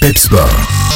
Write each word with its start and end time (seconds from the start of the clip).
Pepsport. 0.00 0.87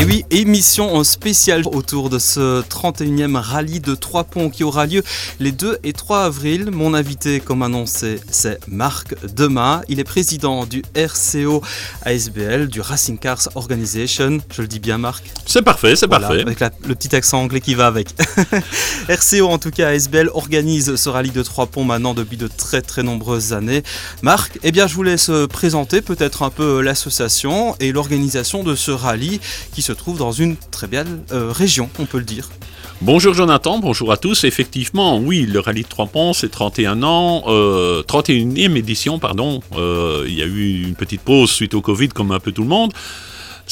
Et 0.00 0.04
oui, 0.06 0.24
émission 0.30 1.04
spéciale 1.04 1.64
autour 1.66 2.08
de 2.08 2.18
ce 2.18 2.62
31e 2.62 3.36
rallye 3.36 3.80
de 3.80 3.94
Trois 3.94 4.24
Ponts 4.24 4.48
qui 4.48 4.64
aura 4.64 4.86
lieu 4.86 5.02
les 5.40 5.52
2 5.52 5.76
et 5.84 5.92
3 5.92 6.24
avril. 6.24 6.70
Mon 6.72 6.94
invité, 6.94 7.38
comme 7.38 7.62
annoncé, 7.62 8.18
c'est 8.30 8.58
Marc 8.66 9.14
Demain. 9.36 9.82
Il 9.90 10.00
est 10.00 10.04
président 10.04 10.64
du 10.64 10.82
RCO 10.94 11.60
ASBL, 12.06 12.68
du 12.68 12.80
Racing 12.80 13.18
Cars 13.18 13.50
Organization. 13.56 14.38
Je 14.50 14.62
le 14.62 14.68
dis 14.68 14.80
bien, 14.80 14.96
Marc? 14.96 15.22
C'est 15.44 15.60
parfait, 15.60 15.94
c'est 15.96 16.08
parfait. 16.08 16.40
Avec 16.40 16.60
le 16.60 16.94
petit 16.94 17.14
accent 17.14 17.42
anglais 17.42 17.60
qui 17.60 17.74
va 17.74 17.86
avec. 17.86 18.08
RCO, 19.10 19.48
en 19.48 19.58
tout 19.58 19.70
cas, 19.70 19.88
ASBL, 19.88 20.30
organise 20.32 20.96
ce 20.96 21.08
rallye 21.10 21.30
de 21.30 21.42
Trois 21.42 21.66
Ponts 21.66 21.84
maintenant 21.84 22.14
depuis 22.14 22.38
de 22.38 22.48
très 22.48 22.80
très 22.80 23.02
nombreuses 23.02 23.52
années. 23.52 23.82
Marc, 24.22 24.58
eh 24.62 24.72
bien, 24.72 24.86
je 24.86 24.94
vous 24.94 25.02
laisse 25.02 25.30
présenter 25.50 26.00
peut-être 26.00 26.42
un 26.42 26.50
peu 26.50 26.80
l'association 26.80 27.76
et 27.80 27.92
l'organisation 27.92 28.62
de 28.62 28.74
ce 28.74 28.92
rallye 28.92 29.42
qui 29.74 29.82
se 29.82 29.89
trouve 29.92 30.18
dans 30.18 30.32
une 30.32 30.56
très 30.56 30.86
belle 30.86 31.06
euh, 31.32 31.52
région, 31.52 31.88
on 31.98 32.06
peut 32.06 32.18
le 32.18 32.24
dire. 32.24 32.48
Bonjour 33.02 33.32
Jonathan, 33.32 33.78
bonjour 33.78 34.12
à 34.12 34.18
tous. 34.18 34.44
Effectivement, 34.44 35.18
oui, 35.18 35.46
le 35.46 35.58
rallye 35.58 35.82
de 35.82 35.88
Trois 35.88 36.06
Ponts, 36.06 36.34
c'est 36.34 36.50
31 36.50 37.02
ans, 37.02 37.44
31e 37.46 38.72
euh, 38.72 38.74
édition, 38.74 39.18
pardon. 39.18 39.62
Euh, 39.74 40.26
il 40.28 40.34
y 40.34 40.42
a 40.42 40.46
eu 40.46 40.82
une 40.82 40.94
petite 40.94 41.22
pause 41.22 41.50
suite 41.50 41.72
au 41.72 41.80
Covid, 41.80 42.08
comme 42.08 42.30
un 42.30 42.40
peu 42.40 42.52
tout 42.52 42.62
le 42.62 42.68
monde. 42.68 42.92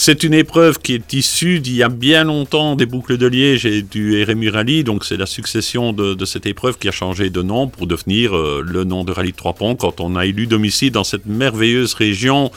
C'est 0.01 0.23
une 0.23 0.33
épreuve 0.33 0.79
qui 0.79 0.95
est 0.95 1.13
issue 1.13 1.59
d'il 1.59 1.75
y 1.75 1.83
a 1.83 1.89
bien 1.89 2.23
longtemps 2.23 2.77
des 2.77 2.87
boucles 2.87 3.19
de 3.19 3.27
Liège 3.27 3.67
et 3.67 3.83
du 3.83 4.23
RMU 4.23 4.49
Rallye, 4.49 4.85
donc 4.85 5.05
c'est 5.05 5.17
la 5.17 5.27
succession 5.27 5.93
de, 5.93 6.25
cette 6.25 6.47
épreuve 6.47 6.79
qui 6.79 6.87
a 6.89 6.93
changé 6.93 7.31
de 7.31 7.43
nom 7.43 7.67
pour 7.67 7.89
devenir 7.89 8.33
le 8.33 8.85
nom 8.85 9.03
de 9.03 9.11
Rallye 9.11 9.33
de 9.33 9.37
Trois 9.37 9.55
Ponts 9.55 9.75
quand 9.75 10.01
on 10.01 10.15
a 10.15 10.25
élu 10.25 10.47
domicile 10.47 10.93
dans 10.93 11.03
cette 11.03 11.27
merveilleuse 11.27 11.95
région 11.95 12.53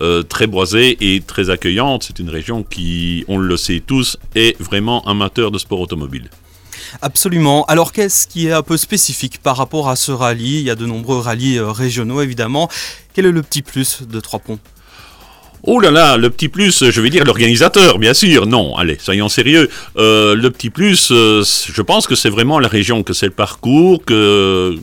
euh, 0.00 0.22
très 0.22 0.46
boisée 0.46 0.96
et 0.98 1.20
très 1.20 1.50
accueillante. 1.50 2.04
C'est 2.04 2.18
une 2.18 2.30
région 2.30 2.62
qui, 2.62 3.26
on 3.28 3.36
le 3.36 3.58
sait 3.58 3.82
tous, 3.86 4.16
est 4.34 4.58
vraiment 4.58 5.06
amateur 5.06 5.50
de 5.50 5.58
sport 5.58 5.80
automobile. 5.80 6.30
Absolument. 7.02 7.66
Alors 7.66 7.92
qu'est-ce 7.92 8.26
qui 8.26 8.46
est 8.46 8.52
un 8.52 8.62
peu 8.62 8.78
spécifique 8.78 9.42
par 9.42 9.58
rapport 9.58 9.90
à 9.90 9.96
ce 9.96 10.12
rallye? 10.12 10.60
Il 10.60 10.64
y 10.64 10.70
a 10.70 10.74
de 10.74 10.86
nombreux 10.86 11.18
rallyes 11.18 11.58
euh, 11.58 11.70
régionaux 11.70 12.22
évidemment. 12.22 12.70
Quel 13.12 13.26
est 13.26 13.32
le 13.32 13.42
petit 13.42 13.60
plus 13.60 14.00
de 14.00 14.18
Trois 14.18 14.38
Ponts 14.38 14.60
Oh 15.68 15.80
là 15.80 15.90
là, 15.90 16.16
le 16.16 16.30
petit 16.30 16.48
plus, 16.48 16.90
je 16.90 17.00
vais 17.00 17.10
dire 17.10 17.24
l'organisateur, 17.24 17.98
bien 17.98 18.14
sûr. 18.14 18.46
Non, 18.46 18.76
allez, 18.76 18.98
soyons 19.00 19.28
sérieux. 19.28 19.68
Euh, 19.96 20.36
le 20.36 20.50
petit 20.50 20.70
plus, 20.70 21.08
je 21.10 21.82
pense 21.82 22.06
que 22.06 22.14
c'est 22.14 22.30
vraiment 22.30 22.60
la 22.60 22.68
région, 22.68 23.02
que 23.02 23.12
c'est 23.12 23.26
le 23.26 23.32
parcours, 23.32 24.04
que, 24.04 24.76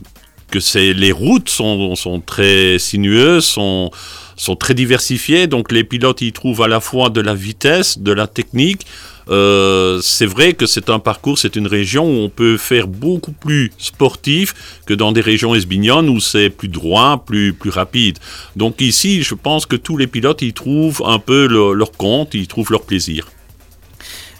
les 0.75 1.11
routes 1.13 1.49
sont, 1.49 1.95
sont 1.95 2.19
très 2.19 2.77
sinueuses, 2.79 3.45
sont, 3.45 3.91
sont 4.35 4.55
très 4.57 4.73
diversifiés, 4.73 5.47
donc 5.47 5.71
les 5.71 5.85
pilotes 5.85 6.21
y 6.21 6.33
trouvent 6.33 6.61
à 6.61 6.67
la 6.67 6.79
fois 6.79 7.09
de 7.09 7.21
la 7.21 7.33
vitesse, 7.33 7.99
de 7.99 8.11
la 8.11 8.27
technique. 8.27 8.85
Euh, 9.29 9.99
c'est 10.01 10.25
vrai 10.25 10.53
que 10.53 10.65
c'est 10.65 10.89
un 10.89 10.99
parcours, 10.99 11.37
c'est 11.37 11.55
une 11.55 11.67
région 11.67 12.05
où 12.05 12.23
on 12.23 12.29
peut 12.29 12.57
faire 12.57 12.87
beaucoup 12.87 13.31
plus 13.31 13.71
sportif 13.77 14.53
que 14.85 14.93
dans 14.93 15.11
des 15.11 15.21
régions 15.21 15.55
esbignonnes 15.55 16.09
où 16.09 16.19
c'est 16.19 16.49
plus 16.49 16.67
droit, 16.67 17.23
plus, 17.25 17.53
plus 17.53 17.69
rapide. 17.69 18.19
Donc 18.55 18.81
ici, 18.81 19.23
je 19.23 19.35
pense 19.35 19.65
que 19.65 19.75
tous 19.75 19.97
les 19.97 20.07
pilotes 20.07 20.41
y 20.41 20.53
trouvent 20.53 21.03
un 21.05 21.19
peu 21.19 21.47
leur 21.47 21.91
compte, 21.91 22.33
y 22.33 22.47
trouvent 22.47 22.71
leur 22.71 22.83
plaisir. 22.83 23.27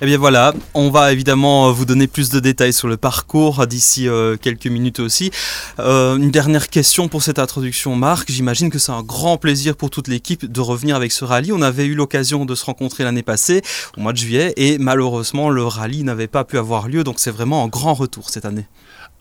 Eh 0.04 0.06
bien 0.06 0.18
voilà, 0.18 0.54
on 0.74 0.90
va 0.90 1.14
évidemment 1.14 1.72
vous 1.72 1.86
donner 1.86 2.08
plus 2.08 2.30
de 2.30 2.42
détails 2.42 2.74
sur 2.74 2.90
le 2.90 2.98
parcours 2.98 3.66
d'ici 3.68 4.10
euh, 4.10 4.36
quelques 4.36 4.68
minutes 4.68 5.00
aussi. 5.00 5.32
Euh, 5.80 6.18
une 6.18 6.30
dernière 6.30 6.68
question 6.68 7.08
pour 7.08 7.24
cette 7.24 7.40
introduction, 7.40 7.96
Marc. 7.96 8.30
J'imagine 8.30 8.70
que 8.70 8.80
c'est 8.80 8.92
un 8.92 9.02
grand 9.02 9.38
plaisir 9.38 9.78
pour 9.78 9.90
toute 9.90 10.10
l'équipe 10.10 10.46
de 10.46 10.60
revenir 10.60 10.98
avec 10.98 11.14
ce 11.14 11.24
rallye. 11.24 11.54
On 11.54 11.62
avait 11.62 11.86
eu 11.86 11.96
l'occasion 11.96 12.44
de 12.44 12.54
se 12.54 12.66
rencontrer 12.66 13.06
l'année 13.06 13.24
passée, 13.24 13.62
au 13.96 14.02
mois 14.02 14.12
de 14.12 14.18
juillet, 14.18 14.54
et 14.58 14.78
malheureusement 14.78 15.50
le 15.50 15.64
rallye 15.64 16.04
n'avait 16.04 16.28
pas 16.28 16.44
pu 16.44 16.58
avoir 16.58 16.90
lieu, 16.90 17.06
donc 17.06 17.22
c'est 17.22 17.32
vraiment 17.32 17.64
un 17.64 17.70
grand 17.70 17.94
retour 17.94 18.30
cette 18.30 18.44
année. 18.44 18.66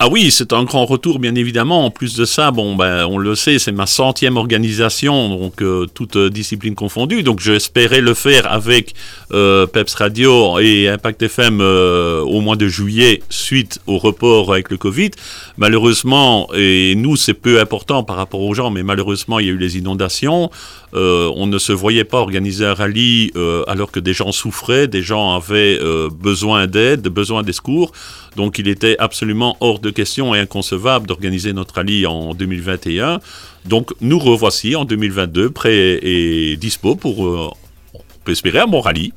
Ah 0.05 0.09
oui, 0.11 0.31
c'est 0.31 0.51
un 0.51 0.65
grand 0.65 0.83
retour, 0.83 1.17
bien 1.17 1.33
évidemment. 1.33 1.85
En 1.85 1.89
plus 1.89 2.17
de 2.17 2.25
ça, 2.25 2.51
bon, 2.51 2.75
ben, 2.75 3.05
on 3.05 3.17
le 3.17 3.35
sait, 3.35 3.57
c'est 3.57 3.71
ma 3.71 3.85
centième 3.85 4.35
organisation, 4.35 5.29
donc 5.29 5.61
euh, 5.61 5.85
toute 5.85 6.17
discipline 6.17 6.75
confondue. 6.75 7.23
Donc 7.23 7.39
j'espérais 7.39 8.01
le 8.01 8.13
faire 8.13 8.51
avec 8.51 8.95
euh, 9.31 9.65
Peps 9.65 9.95
Radio 9.95 10.59
et 10.59 10.89
Impact 10.89 11.21
FM 11.21 11.61
euh, 11.61 12.19
au 12.19 12.41
mois 12.41 12.57
de 12.57 12.67
juillet, 12.67 13.23
suite 13.29 13.79
au 13.87 13.97
report 13.97 14.51
avec 14.51 14.71
le 14.71 14.75
Covid. 14.75 15.11
Malheureusement, 15.55 16.49
et 16.53 16.95
nous, 16.95 17.15
c'est 17.15 17.33
peu 17.33 17.61
important 17.61 18.03
par 18.03 18.17
rapport 18.17 18.41
aux 18.41 18.53
gens, 18.53 18.71
mais 18.71 18.83
malheureusement, 18.83 19.39
il 19.39 19.45
y 19.45 19.49
a 19.49 19.53
eu 19.53 19.57
les 19.57 19.77
inondations. 19.77 20.51
on 20.91 21.47
ne 21.47 21.57
se 21.57 21.71
voyait 21.71 22.03
pas 22.03 22.17
organiser 22.17 22.65
un 22.65 22.73
rallye 22.73 23.31
alors 23.67 23.89
que 23.89 24.01
des 24.01 24.13
gens 24.13 24.33
souffraient, 24.33 24.89
des 24.89 25.01
gens 25.01 25.33
avaient 25.33 25.79
besoin 26.11 26.67
d'aide, 26.67 27.07
besoin 27.07 27.41
de 27.41 27.51
secours. 27.53 27.93
Donc 28.35 28.57
il 28.59 28.67
était 28.67 28.95
absolument 28.99 29.57
hors 29.59 29.79
de 29.79 29.92
question 29.93 30.35
et 30.35 30.39
inconcevable 30.39 31.07
d'organiser 31.07 31.53
notre 31.53 31.75
rallye 31.75 32.05
en 32.05 32.33
2021. 32.33 33.19
Donc 33.65 33.91
nous 34.01 34.19
revoici 34.19 34.75
en 34.75 34.85
2022 34.85 35.49
prêts 35.49 35.99
et 36.01 36.57
dispo 36.57 36.95
pour, 36.95 37.25
euh, 37.25 37.49
on 37.93 37.99
peut 38.23 38.31
espérer, 38.31 38.59
un 38.59 38.67
bon 38.67 38.81
rallye. 38.81 39.13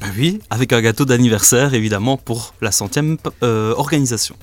Ben 0.00 0.08
oui, 0.18 0.40
avec 0.50 0.72
un 0.72 0.82
gâteau 0.82 1.04
d'anniversaire 1.04 1.74
évidemment 1.74 2.16
pour 2.16 2.54
la 2.60 2.72
centième 2.72 3.16
euh, 3.42 3.74
organisation. 3.76 4.34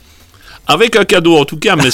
Avec 0.68 0.96
un 0.96 1.06
cadeau 1.06 1.38
en 1.38 1.46
tout 1.46 1.58
cas, 1.58 1.76
mais 1.76 1.90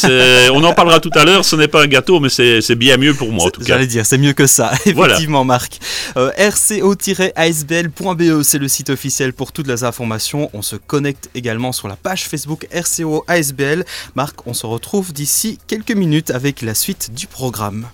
on 0.52 0.64
en 0.64 0.74
parlera 0.74 1.00
tout 1.00 1.12
à 1.16 1.26
l'heure, 1.26 1.46
ce 1.46 1.56
n'est 1.56 1.68
pas 1.68 1.84
un 1.84 1.88
gâteau, 1.88 2.20
mais 2.20 2.30
c'est 2.30 2.76
bien 2.76 2.98
mieux 2.98 3.14
pour 3.14 3.32
moi 3.32 3.46
en 3.46 3.50
tout 3.50 3.62
cas. 3.62 3.68
J'allais 3.68 3.88
dire, 3.88 4.06
c'est 4.06 4.18
mieux 4.18 4.34
que 4.34 4.48
ça, 4.48 4.72
effectivement 4.86 5.44
Marc. 5.44 5.80
Euh, 6.18 6.32
RCO-ASBL.be, 6.38 8.44
c'est 8.44 8.60
le 8.60 8.68
site 8.68 8.90
officiel 8.90 9.34
pour 9.34 9.52
toutes 9.52 9.68
les 9.68 9.84
informations. 9.84 10.50
On 10.54 10.62
se 10.62 10.76
connecte 10.76 11.30
également 11.36 11.72
sur 11.72 11.88
la 11.88 11.96
page 11.96 12.28
Facebook 12.28 12.68
RCO 12.74 13.24
ASBL. 13.28 13.86
Marc, 14.16 14.46
on 14.46 14.54
se 14.54 14.66
retrouve 14.66 15.14
d'ici 15.14 15.60
quelques 15.68 15.92
minutes 15.92 16.32
avec 16.32 16.62
la 16.62 16.76
suite 16.76 17.14
du 17.14 17.28
programme. 17.28 17.88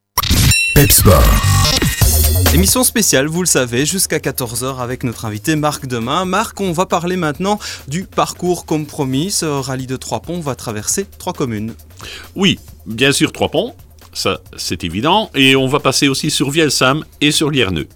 Pepsport. 0.75 1.62
Émission 2.51 2.83
spéciale, 2.83 3.27
vous 3.27 3.41
le 3.41 3.47
savez, 3.47 3.85
jusqu'à 3.85 4.17
14h 4.17 4.79
avec 4.79 5.03
notre 5.03 5.25
invité 5.25 5.55
Marc 5.55 5.85
Demain. 5.85 6.25
Marc, 6.25 6.59
on 6.59 6.71
va 6.71 6.85
parler 6.85 7.15
maintenant 7.15 7.59
du 7.87 8.05
parcours 8.05 8.65
comme 8.65 8.87
promis. 8.87 9.29
Ce 9.29 9.45
rallye 9.45 9.85
de 9.85 9.95
Trois 9.95 10.21
Ponts 10.21 10.39
va 10.39 10.55
traverser 10.55 11.05
trois 11.19 11.33
communes. 11.33 11.73
Oui, 12.35 12.59
bien 12.85 13.11
sûr 13.11 13.31
Trois 13.31 13.49
Ponts, 13.49 13.75
ça 14.13 14.41
c'est 14.57 14.83
évident. 14.83 15.29
Et 15.35 15.55
on 15.55 15.67
va 15.67 15.79
passer 15.79 16.07
aussi 16.07 16.31
sur 16.31 16.49
Vielsam 16.49 17.05
et 17.21 17.31
sur 17.31 17.51
Lierneux. 17.51 17.87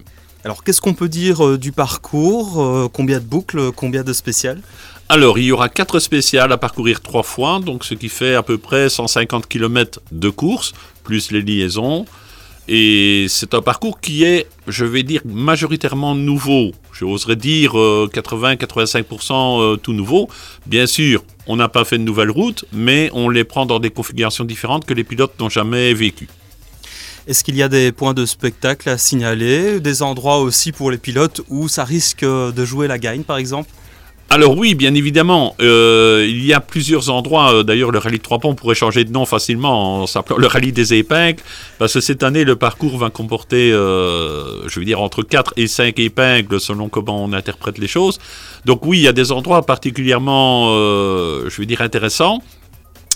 Alors 0.44 0.62
qu'est-ce 0.62 0.80
qu'on 0.80 0.94
peut 0.94 1.08
dire 1.08 1.44
euh, 1.44 1.58
du 1.58 1.72
parcours 1.72 2.62
euh, 2.62 2.88
Combien 2.92 3.18
de 3.18 3.24
boucles 3.24 3.72
Combien 3.72 4.04
de 4.04 4.12
spéciales? 4.12 4.60
Alors, 5.10 5.38
il 5.38 5.46
y 5.46 5.52
aura 5.52 5.70
quatre 5.70 6.00
spéciales 6.00 6.52
à 6.52 6.58
parcourir 6.58 7.00
trois 7.00 7.22
fois, 7.22 7.60
donc 7.64 7.86
ce 7.86 7.94
qui 7.94 8.10
fait 8.10 8.34
à 8.34 8.42
peu 8.42 8.58
près 8.58 8.90
150 8.90 9.46
km 9.46 10.00
de 10.12 10.28
course, 10.28 10.74
plus 11.02 11.30
les 11.30 11.40
liaisons. 11.40 12.04
Et 12.70 13.26
c'est 13.30 13.54
un 13.54 13.62
parcours 13.62 13.98
qui 13.98 14.24
est, 14.24 14.46
je 14.66 14.84
vais 14.84 15.02
dire, 15.02 15.22
majoritairement 15.24 16.14
nouveau. 16.14 16.72
Je 16.92 17.06
oserais 17.06 17.36
dire 17.36 17.72
80-85% 17.72 19.32
euh, 19.32 19.72
euh, 19.72 19.76
tout 19.76 19.94
nouveau. 19.94 20.28
Bien 20.66 20.86
sûr, 20.86 21.24
on 21.46 21.56
n'a 21.56 21.68
pas 21.68 21.86
fait 21.86 21.96
de 21.96 22.02
nouvelles 22.02 22.30
routes, 22.30 22.66
mais 22.72 23.10
on 23.14 23.30
les 23.30 23.44
prend 23.44 23.64
dans 23.64 23.78
des 23.78 23.90
configurations 23.90 24.44
différentes 24.44 24.84
que 24.84 24.92
les 24.92 25.04
pilotes 25.04 25.32
n'ont 25.40 25.48
jamais 25.48 25.94
vécues. 25.94 26.28
Est-ce 27.26 27.42
qu'il 27.42 27.56
y 27.56 27.62
a 27.62 27.68
des 27.68 27.90
points 27.90 28.14
de 28.14 28.26
spectacle 28.26 28.88
à 28.90 28.98
signaler, 28.98 29.80
des 29.80 30.02
endroits 30.02 30.38
aussi 30.38 30.72
pour 30.72 30.90
les 30.90 30.98
pilotes 30.98 31.40
où 31.48 31.68
ça 31.68 31.84
risque 31.84 32.24
de 32.24 32.64
jouer 32.64 32.86
la 32.86 32.98
gagne 32.98 33.22
par 33.22 33.38
exemple? 33.38 33.70
Alors 34.30 34.58
oui, 34.58 34.74
bien 34.74 34.92
évidemment, 34.92 35.56
euh, 35.62 36.26
il 36.28 36.44
y 36.44 36.52
a 36.52 36.60
plusieurs 36.60 37.08
endroits, 37.08 37.54
euh, 37.54 37.62
d'ailleurs 37.62 37.90
le 37.90 37.98
rallye 37.98 38.18
de 38.18 38.22
Trois 38.22 38.38
Ponts 38.38 38.54
pourrait 38.54 38.74
changer 38.74 39.04
de 39.04 39.10
nom 39.10 39.24
facilement 39.24 40.02
en 40.02 40.06
s'appelant 40.06 40.36
le 40.36 40.46
rallye 40.46 40.70
des 40.70 40.92
épingles, 40.92 41.42
parce 41.78 41.94
que 41.94 42.00
cette 42.00 42.22
année 42.22 42.44
le 42.44 42.54
parcours 42.54 42.98
va 42.98 43.08
comporter, 43.08 43.72
euh, 43.72 44.68
je 44.68 44.80
veux 44.80 44.84
dire, 44.84 45.00
entre 45.00 45.22
4 45.22 45.54
et 45.56 45.66
5 45.66 45.98
épingles 45.98 46.60
selon 46.60 46.90
comment 46.90 47.24
on 47.24 47.32
interprète 47.32 47.78
les 47.78 47.88
choses. 47.88 48.18
Donc 48.66 48.84
oui, 48.84 48.98
il 48.98 49.02
y 49.04 49.08
a 49.08 49.14
des 49.14 49.32
endroits 49.32 49.64
particulièrement, 49.64 50.74
je 50.74 51.56
veux 51.56 51.66
dire, 51.66 51.80
intéressants. 51.80 52.42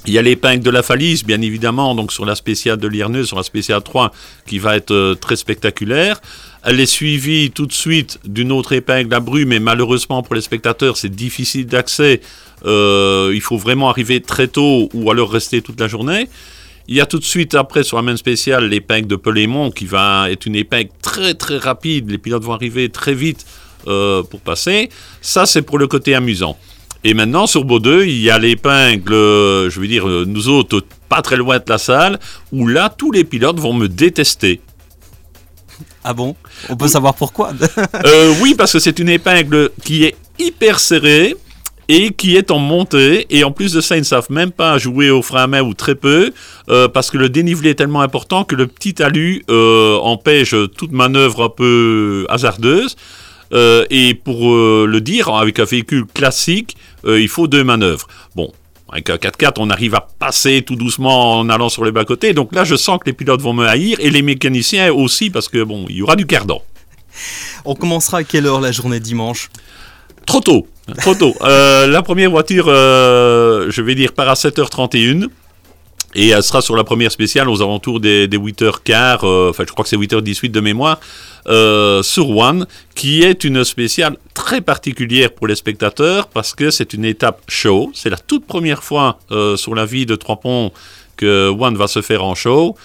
Il 0.06 0.12
y 0.12 0.18
a 0.18 0.22
l'épingle 0.22 0.64
de 0.64 0.70
la 0.70 0.82
Falise, 0.82 1.24
bien 1.24 1.40
évidemment, 1.40 1.94
donc 1.94 2.12
sur 2.12 2.24
la 2.24 2.34
spéciale 2.34 2.76
de 2.76 2.88
Lierneux, 2.88 3.24
sur 3.24 3.36
la 3.36 3.44
spéciale 3.44 3.82
3, 3.82 4.10
qui 4.46 4.58
va 4.58 4.76
être 4.76 5.14
très 5.20 5.36
spectaculaire. 5.36 6.20
Elle 6.64 6.80
est 6.80 6.86
suivie 6.86 7.50
tout 7.50 7.66
de 7.66 7.72
suite 7.72 8.18
d'une 8.24 8.52
autre 8.52 8.72
épingle 8.72 9.12
à 9.14 9.20
Bru, 9.20 9.46
mais 9.46 9.58
malheureusement 9.58 10.22
pour 10.22 10.34
les 10.34 10.40
spectateurs, 10.40 10.96
c'est 10.96 11.08
difficile 11.08 11.66
d'accès. 11.66 12.20
Euh, 12.64 13.32
il 13.34 13.40
faut 13.40 13.56
vraiment 13.56 13.90
arriver 13.90 14.20
très 14.20 14.46
tôt 14.48 14.88
ou 14.92 15.10
alors 15.10 15.30
rester 15.30 15.62
toute 15.62 15.80
la 15.80 15.88
journée. 15.88 16.28
Il 16.88 16.96
y 16.96 17.00
a 17.00 17.06
tout 17.06 17.18
de 17.18 17.24
suite 17.24 17.54
après 17.54 17.82
sur 17.82 17.96
la 17.96 18.02
même 18.02 18.16
spéciale 18.16 18.68
l'épingle 18.68 19.06
de 19.06 19.16
Pelémont 19.16 19.70
qui 19.70 19.86
va 19.86 20.30
être 20.30 20.46
une 20.46 20.56
épingle 20.56 20.90
très 21.00 21.34
très 21.34 21.58
rapide. 21.58 22.10
Les 22.10 22.18
pilotes 22.18 22.44
vont 22.44 22.52
arriver 22.52 22.88
très 22.88 23.14
vite 23.14 23.44
euh, 23.88 24.22
pour 24.22 24.40
passer. 24.40 24.88
Ça 25.20 25.46
c'est 25.46 25.62
pour 25.62 25.78
le 25.78 25.86
côté 25.88 26.14
amusant. 26.14 26.56
Et 27.04 27.14
maintenant 27.14 27.46
sur 27.46 27.64
Baudeux, 27.64 28.06
il 28.06 28.20
y 28.20 28.30
a 28.30 28.38
l'épingle, 28.38 29.12
je 29.12 29.80
veux 29.80 29.88
dire 29.88 30.06
nous 30.06 30.48
autres 30.48 30.84
pas 31.08 31.20
très 31.20 31.36
loin 31.36 31.58
de 31.58 31.64
la 31.68 31.78
salle, 31.78 32.18
où 32.52 32.66
là 32.66 32.94
tous 32.96 33.10
les 33.10 33.24
pilotes 33.24 33.58
vont 33.58 33.74
me 33.74 33.88
détester 33.88 34.60
Ah 36.04 36.14
bon? 36.14 36.36
On 36.68 36.76
peut 36.76 36.88
savoir 36.88 37.14
pourquoi? 37.14 37.52
Euh, 38.06 38.34
Oui, 38.40 38.54
parce 38.56 38.72
que 38.72 38.78
c'est 38.78 38.98
une 38.98 39.08
épingle 39.08 39.70
qui 39.84 40.04
est 40.04 40.16
hyper 40.38 40.78
serrée 40.78 41.36
et 41.88 42.12
qui 42.12 42.36
est 42.36 42.50
en 42.50 42.58
montée. 42.58 43.26
Et 43.30 43.44
en 43.44 43.50
plus 43.50 43.72
de 43.72 43.80
ça, 43.80 43.96
ils 43.96 44.00
ne 44.00 44.04
savent 44.04 44.30
même 44.30 44.52
pas 44.52 44.78
jouer 44.78 45.10
au 45.10 45.22
frein 45.22 45.42
à 45.42 45.46
main 45.46 45.62
ou 45.62 45.74
très 45.74 45.94
peu, 45.94 46.32
euh, 46.68 46.88
parce 46.88 47.10
que 47.10 47.18
le 47.18 47.28
dénivelé 47.28 47.70
est 47.70 47.74
tellement 47.74 48.00
important 48.00 48.44
que 48.44 48.54
le 48.54 48.66
petit 48.66 48.94
euh, 49.50 49.98
empêche 49.98 50.54
toute 50.76 50.92
manœuvre 50.92 51.44
un 51.44 51.48
peu 51.50 52.26
hasardeuse. 52.28 52.96
Et 53.52 54.14
pour 54.14 54.54
le 54.54 55.00
dire, 55.00 55.28
avec 55.28 55.58
un 55.58 55.64
véhicule 55.64 56.06
classique, 56.06 56.76
il 57.06 57.28
faut 57.28 57.46
deux 57.46 57.64
manœuvres. 57.64 58.06
Bon, 58.34 58.52
avec 58.92 59.08
un 59.08 59.16
4x4, 59.16 59.54
on 59.56 59.70
arrive 59.70 59.94
à 59.94 60.06
passer 60.18 60.62
tout 60.62 60.76
doucement 60.76 61.38
en 61.38 61.48
allant 61.48 61.70
sur 61.70 61.84
les 61.84 61.92
bas-côtés. 61.92 62.34
Donc 62.34 62.54
là, 62.54 62.64
je 62.64 62.76
sens 62.76 62.98
que 62.98 63.06
les 63.06 63.14
pilotes 63.14 63.40
vont 63.40 63.54
me 63.54 63.66
haïr 63.66 63.96
et 64.00 64.10
les 64.10 64.20
mécaniciens 64.20 64.92
aussi 64.92 65.30
parce 65.30 65.48
que 65.48 65.62
bon, 65.62 65.86
il 65.88 65.96
y 65.96 66.02
aura 66.02 66.14
du 66.14 66.26
cardan. 66.26 66.60
On 67.64 67.74
commencera 67.74 68.18
à 68.18 68.24
quelle 68.24 68.46
heure 68.46 68.60
la 68.60 68.70
journée 68.70 69.00
dimanche? 69.00 69.48
Trop 70.26 70.40
tôt. 70.40 70.66
Trop 70.98 71.14
tôt. 71.14 71.34
Euh, 71.40 71.86
la 71.86 72.02
première 72.02 72.30
voiture, 72.30 72.66
euh, 72.68 73.70
je 73.70 73.80
vais 73.80 73.94
dire, 73.94 74.12
part 74.12 74.28
à 74.28 74.34
7h31. 74.34 75.28
Et 76.14 76.28
elle 76.28 76.42
sera 76.42 76.60
sur 76.60 76.76
la 76.76 76.84
première 76.84 77.10
spéciale 77.10 77.48
aux 77.48 77.62
alentours 77.62 77.98
des, 77.98 78.28
8h15, 78.28 79.20
euh, 79.22 79.48
enfin 79.48 79.64
je 79.66 79.72
crois 79.72 79.82
que 79.82 79.88
c'est 79.88 79.96
8h18 79.96 80.50
de 80.50 80.60
mémoire, 80.60 81.00
euh, 81.46 82.02
sur 82.02 82.30
One, 82.30 82.66
qui 82.94 83.22
est 83.22 83.44
une 83.44 83.64
spéciale 83.64 84.16
très 84.34 84.60
particulière 84.60 85.32
pour 85.32 85.46
les 85.46 85.56
spectateurs 85.56 86.28
parce 86.28 86.54
que 86.54 86.70
c'est 86.70 86.92
une 86.92 87.04
étape 87.04 87.40
show. 87.48 87.90
C'est 87.94 88.10
la 88.10 88.16
toute 88.16 88.46
première 88.46 88.82
fois 88.82 89.18
euh, 89.30 89.56
sur 89.56 89.74
la 89.74 89.84
vie 89.84 90.06
de 90.06 90.14
Trois 90.14 90.36
Ponts 90.40 90.72
que 91.16 91.48
One 91.48 91.76
va 91.76 91.86
se 91.86 92.02
faire 92.02 92.24
en 92.24 92.34
show. 92.34 92.76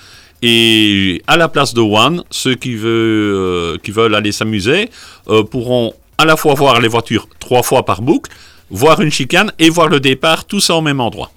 Et 0.42 1.22
à 1.28 1.38
la 1.38 1.48
place 1.48 1.74
de 1.74 1.82
One, 1.82 2.24
ceux 2.30 2.56
qui, 2.56 2.76
veut, 2.76 3.78
qui 3.82 3.90
veulent 3.92 4.14
aller 4.14 4.32
s'amuser 4.32 4.92
pourront 5.50 5.94
à 6.18 6.26
la 6.26 6.38
fois 6.38 6.54
voir 6.54 6.80
les 6.80 6.88
voitures 6.88 7.28
trois 7.40 7.64
fois 7.64 7.84
par 7.84 8.02
boucle, 8.02 8.32
voir 8.70 9.02
une 9.02 9.12
chicane 9.12 9.52
et 9.60 9.70
voir 9.70 9.88
le 9.88 10.00
départ, 10.00 10.46
tout 10.46 10.60
ça 10.60 10.76
au 10.76 10.82
même 10.82 11.00
endroit. 11.00 11.32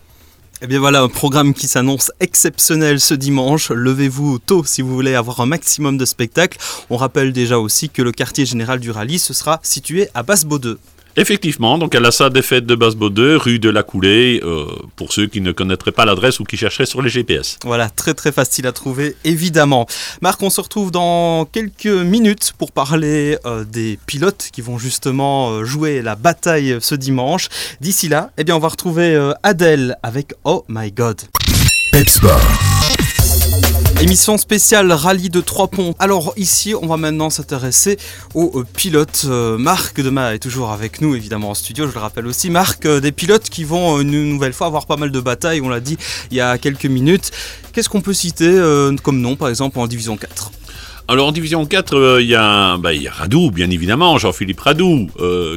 Eh 0.63 0.67
bien 0.67 0.79
voilà, 0.79 1.01
un 1.01 1.09
programme 1.09 1.55
qui 1.55 1.67
s'annonce 1.67 2.13
exceptionnel 2.21 3.01
ce 3.01 3.15
dimanche. 3.15 3.71
Levez-vous 3.71 4.39
tôt 4.41 4.63
si 4.63 4.83
vous 4.83 4.93
voulez 4.93 5.15
avoir 5.15 5.41
un 5.41 5.47
maximum 5.47 5.97
de 5.97 6.05
spectacles. 6.05 6.59
On 6.91 6.99
rappelle 6.99 7.33
déjà 7.33 7.59
aussi 7.59 7.89
que 7.89 8.03
le 8.03 8.13
quartier 8.13 8.45
général 8.45 8.79
du 8.79 8.91
rallye 8.91 9.19
ce 9.19 9.33
sera 9.33 9.59
situé 9.63 10.09
à 10.13 10.23
Basse-Baudeux. 10.23 10.79
Effectivement, 11.17 11.79
donc 11.79 11.95
à 11.95 12.01
la 12.01 12.11
salle 12.11 12.33
des 12.33 12.43
fêtes 12.43 12.67
de 12.67 12.75
Basse-Baudeux, 12.75 13.37
rue 13.37 13.59
de 13.59 13.69
la 13.69 13.83
Coulée, 13.83 14.41
euh, 14.45 14.67
pour 14.97 15.13
ceux 15.13 15.27
qui 15.27 15.41
ne 15.41 15.53
connaîtraient 15.53 15.93
pas 15.93 16.05
l'adresse 16.05 16.41
ou 16.41 16.45
qui 16.45 16.57
chercheraient 16.57 16.87
sur 16.87 17.03
les 17.03 17.11
GPS. 17.11 17.59
Voilà, 17.65 17.91
très 17.91 18.15
très 18.15 18.33
facile 18.33 18.67
à 18.67 18.73
trouver, 18.73 19.17
évidemment. 19.25 19.87
Marc, 20.23 20.43
on 20.43 20.51
se 20.51 20.61
retrouve 20.61 20.91
dans 20.91 21.45
quelques 21.47 21.87
minutes 21.87 22.53
pour 22.57 22.73
parler 22.73 23.37
euh, 23.45 23.65
des 23.65 23.99
pilotes 24.07 24.51
qui 24.53 24.61
vont 24.61 24.79
justement 24.79 25.51
euh, 25.51 25.65
jouer 25.65 26.03
la 26.03 26.15
bataille 26.15 26.79
ce 26.81 26.95
dimanche. 26.95 27.49
D'ici 27.81 28.09
là, 28.09 28.31
eh 28.39 28.45
bien, 28.45 28.57
on 28.57 28.61
va 28.61 28.69
retrouver 28.69 29.01
Adèle 29.43 29.97
avec 30.03 30.33
Oh 30.45 30.65
My 30.69 30.93
God. 30.93 31.21
Pepsport. 31.93 32.70
Émission 34.01 34.39
spéciale 34.39 34.91
rallye 34.93 35.29
de 35.29 35.43
Trois 35.43 35.69
Ponts. 35.69 35.95
Alors 35.99 36.33
ici, 36.39 36.75
on 36.75 36.87
va 36.87 36.97
maintenant 36.97 37.29
s'intéresser 37.29 37.99
aux 38.35 38.65
pilotes. 38.65 39.27
Euh, 39.29 39.59
Marc 39.59 40.01
Dema 40.01 40.35
est 40.35 40.39
toujours 40.39 40.71
avec 40.71 41.03
nous, 41.03 41.15
évidemment, 41.15 41.51
en 41.51 41.55
studio, 41.55 41.87
je 41.87 41.93
le 41.93 42.01
rappelle 42.01 42.27
aussi. 42.27 42.49
Marc, 42.49 42.87
euh, 42.87 43.01
des 43.01 43.13
pilotes 43.13 43.51
qui 43.51 43.63
vont 43.63 43.99
euh, 43.99 44.01
une 44.01 44.31
nouvelle 44.31 44.55
fois 44.55 44.69
avoir 44.69 44.87
pas 44.87 44.97
mal 44.97 45.11
de 45.11 45.21
batailles, 45.21 45.61
on 45.61 45.69
l'a 45.69 45.81
dit 45.81 45.99
il 46.31 46.39
y 46.39 46.41
a 46.41 46.57
quelques 46.57 46.87
minutes. 46.87 47.31
Qu'est-ce 47.75 47.91
qu'on 47.91 48.01
peut 48.01 48.15
citer 48.15 48.51
comme 49.03 49.21
nom, 49.21 49.37
par 49.37 49.51
exemple, 49.51 49.79
en 49.79 49.87
Division 49.87 50.17
4 50.17 50.53
alors 51.09 51.27
en 51.27 51.33
Division 51.33 51.67
4, 51.67 52.21
il 52.21 52.29
y, 52.29 52.37
a, 52.37 52.77
bah, 52.77 52.91
Radou, 53.11 53.51
bien 53.51 53.69
évidemment, 53.69 54.17
Jean-Philippe 54.17 54.61
Radou, 54.61 55.09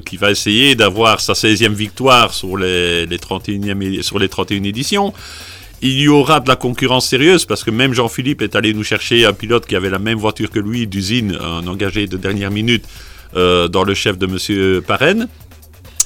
qui 0.04 0.18
va 0.18 0.32
essayer 0.32 0.74
d'avoir 0.74 1.22
sa 1.22 1.34
16e 1.34 1.74
victoire 1.74 2.34
sur 2.34 2.58
les, 2.58 3.06
les 3.06 3.20
31 3.20 4.02
sur 4.02 4.18
les 4.18 4.30
31 4.30 4.64
éditions 4.64 5.14
il 5.84 6.00
y 6.00 6.08
aura 6.08 6.40
de 6.40 6.48
la 6.48 6.56
concurrence 6.56 7.08
sérieuse 7.08 7.46
parce 7.46 7.66
que 7.66 7.70
même 7.70 7.94
Jean-Philippe 7.94 8.42
est 8.42 8.56
allé 8.56 8.74
nous 8.74 8.86
chercher 8.86 9.26
un 9.26 9.34
pilote 9.34 9.66
qui 9.66 9.76
avait 9.76 9.90
la 9.90 10.00
même 10.00 10.18
voiture 10.18 10.50
que 10.50 10.60
lui 10.60 10.88
d'usine, 10.88 11.38
un 11.42 11.68
engagé 11.68 12.08
de 12.08 12.16
dernière 12.16 12.52
minute 12.52 12.86
euh, 13.36 13.68
dans 13.68 13.84
le 13.84 13.94
chef 13.94 14.18
de 14.18 14.26
Monsieur 14.26 14.82
Parraine. 14.82 15.28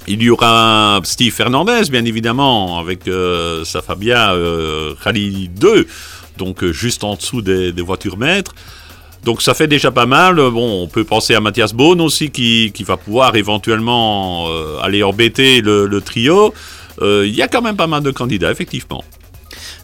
Il 0.07 0.23
y 0.23 0.31
aura 0.31 0.99
Steve 1.03 1.31
Fernandez, 1.31 1.83
bien 1.91 2.05
évidemment, 2.05 2.79
avec 2.79 3.07
euh, 3.07 3.63
sa 3.65 3.83
Fabia 3.83 4.33
euh, 4.33 4.95
Rally 4.99 5.47
2, 5.49 5.85
donc 6.37 6.65
juste 6.71 7.03
en 7.03 7.13
dessous 7.13 7.43
des, 7.43 7.71
voitures 7.73 8.17
maîtres. 8.17 8.55
Donc 9.25 9.43
ça 9.43 9.53
fait 9.53 9.67
déjà 9.67 9.91
pas 9.91 10.07
mal. 10.07 10.37
Bon, 10.37 10.83
on 10.83 10.87
peut 10.87 11.03
penser 11.03 11.35
à 11.35 11.39
Mathias 11.39 11.73
Beaune 11.73 12.01
aussi 12.01 12.31
qui, 12.31 12.73
va 12.83 12.97
pouvoir 12.97 13.35
éventuellement 13.35 14.47
aller 14.81 15.03
embêter 15.03 15.61
le 15.61 15.99
trio. 15.99 16.51
Il 17.01 17.35
y 17.35 17.43
a 17.43 17.47
quand 17.47 17.61
même 17.61 17.75
pas 17.75 17.87
mal 17.87 18.01
de 18.01 18.09
candidats, 18.09 18.51
effectivement. 18.51 19.03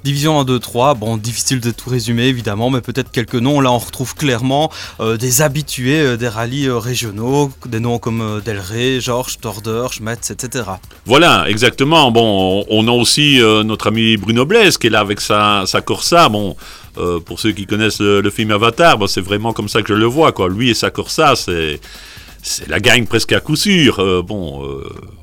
Division 0.03 0.41
1, 0.41 0.44
2, 0.44 0.59
3, 0.59 0.95
bon, 0.95 1.15
difficile 1.15 1.61
de 1.61 1.71
tout 1.71 1.89
résumer 1.89 2.23
évidemment, 2.23 2.69
mais 2.69 2.81
peut-être 2.81 3.09
quelques 3.09 3.35
noms. 3.35 3.61
Là, 3.61 3.71
on 3.71 3.77
retrouve 3.77 4.15
clairement 4.15 4.69
euh, 5.00 5.15
des 5.15 5.41
habitués 5.41 6.01
euh, 6.01 6.17
des 6.17 6.27
rallyes 6.27 6.67
euh, 6.67 6.77
régionaux, 6.77 7.53
des 7.65 7.79
noms 7.79 8.00
comme 8.00 8.41
Del 8.44 8.59
Rey, 8.59 9.00
Georges, 9.00 9.38
Torder, 9.39 9.88
Schmetz, 9.91 10.29
etc. 10.29 10.65
Voilà, 11.05 11.45
exactement. 11.47 12.11
Bon, 12.11 12.65
on 12.69 12.88
a 12.89 12.91
aussi 12.91 13.39
notre 13.63 13.88
ami 13.88 14.17
Bruno 14.17 14.45
Blaise 14.45 14.77
qui 14.77 14.88
est 14.88 14.89
là 14.89 15.00
avec 15.00 15.21
sa, 15.21 15.63
sa 15.65 15.79
Corsa. 15.79 16.27
Bon, 16.27 16.57
pour 17.25 17.39
ceux 17.39 17.53
qui 17.53 17.65
connaissent 17.65 18.01
le, 18.01 18.29
film 18.29 18.51
Avatar, 18.51 18.97
bon, 18.97 19.07
c'est 19.07 19.21
vraiment 19.21 19.53
comme 19.53 19.69
ça 19.69 19.81
que 19.83 19.88
je 19.88 19.94
le 19.94 20.05
vois. 20.05 20.33
Quoi. 20.33 20.50
Lui 20.50 20.69
et 20.69 20.73
sa 20.73 20.89
Corsa, 20.89 21.38
c'est 21.38 21.79
la 22.67 22.81
gagne 22.81 23.05
presque 23.05 23.31
à 23.31 23.39
coup 23.39 23.55
sûr. 23.55 24.23
bon, 24.23 24.67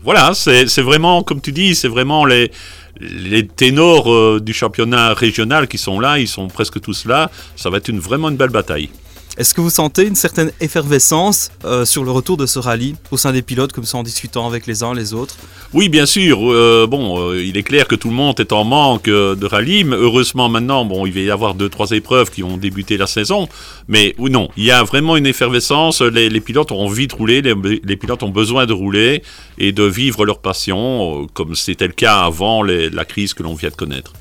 voilà, 0.02 0.32
c'est 0.34 0.64
vraiment, 0.80 1.22
comme 1.22 1.42
tu 1.42 1.52
dis, 1.52 1.74
c'est 1.74 1.88
vraiment 1.88 2.24
les, 2.24 2.50
les 2.98 3.46
ténors 3.46 4.12
euh, 4.12 4.40
du 4.40 4.52
championnat 4.52 5.14
régional 5.14 5.68
qui 5.68 5.78
sont 5.78 6.00
là, 6.00 6.18
ils 6.18 6.28
sont 6.28 6.48
presque 6.48 6.80
tous 6.80 7.04
là. 7.04 7.30
Ça 7.56 7.70
va 7.70 7.78
être 7.78 7.88
une, 7.88 8.00
vraiment 8.00 8.28
une 8.28 8.36
belle 8.36 8.50
bataille. 8.50 8.90
Est-ce 9.38 9.54
que 9.54 9.60
vous 9.60 9.70
sentez 9.70 10.06
une 10.06 10.16
certaine 10.16 10.50
effervescence 10.60 11.50
euh, 11.64 11.84
sur 11.84 12.04
le 12.04 12.10
retour 12.10 12.36
de 12.36 12.46
ce 12.46 12.58
rallye 12.58 12.96
au 13.10 13.16
sein 13.16 13.32
des 13.32 13.42
pilotes, 13.42 13.72
comme 13.72 13.84
ça 13.84 13.96
en 13.96 14.02
discutant 14.02 14.46
avec 14.46 14.66
les 14.66 14.82
uns 14.82 14.92
les 14.92 15.14
autres? 15.14 15.36
Oui, 15.72 15.88
bien 15.88 16.04
sûr. 16.04 16.38
Euh, 16.42 16.86
bon, 16.88 17.32
il 17.34 17.56
est 17.56 17.62
clair 17.62 17.86
que 17.86 17.94
tout 17.94 18.08
le 18.08 18.14
monde 18.14 18.40
est 18.40 18.52
en 18.52 18.64
manque 18.64 19.04
de 19.04 19.46
rallye, 19.46 19.84
mais 19.84 19.96
heureusement 19.96 20.48
maintenant, 20.48 20.84
bon, 20.84 21.06
il 21.06 21.12
va 21.12 21.20
y 21.20 21.30
avoir 21.30 21.54
deux, 21.54 21.68
trois 21.68 21.90
épreuves 21.92 22.30
qui 22.30 22.42
ont 22.42 22.56
débuté 22.56 22.96
la 22.96 23.06
saison. 23.06 23.48
Mais 23.88 24.14
ou 24.18 24.28
non, 24.28 24.48
il 24.56 24.64
y 24.64 24.72
a 24.72 24.82
vraiment 24.82 25.16
une 25.16 25.26
effervescence. 25.26 26.02
Les, 26.02 26.40
pilotes 26.40 26.72
ont 26.72 26.80
envie 26.80 27.06
de 27.06 27.14
rouler, 27.14 27.40
les, 27.40 27.96
pilotes 27.96 28.22
ont 28.22 28.30
besoin 28.30 28.66
de 28.66 28.72
rouler 28.72 29.22
et 29.58 29.72
de 29.72 29.84
vivre 29.84 30.24
leur 30.24 30.40
passion, 30.40 31.26
comme 31.34 31.54
c'était 31.54 31.86
le 31.86 31.92
cas 31.92 32.20
avant 32.22 32.62
la 32.62 33.04
crise 33.04 33.32
que 33.34 33.42
l'on 33.42 33.54
vient 33.54 33.70
de 33.70 33.76
connaître. 33.76 34.12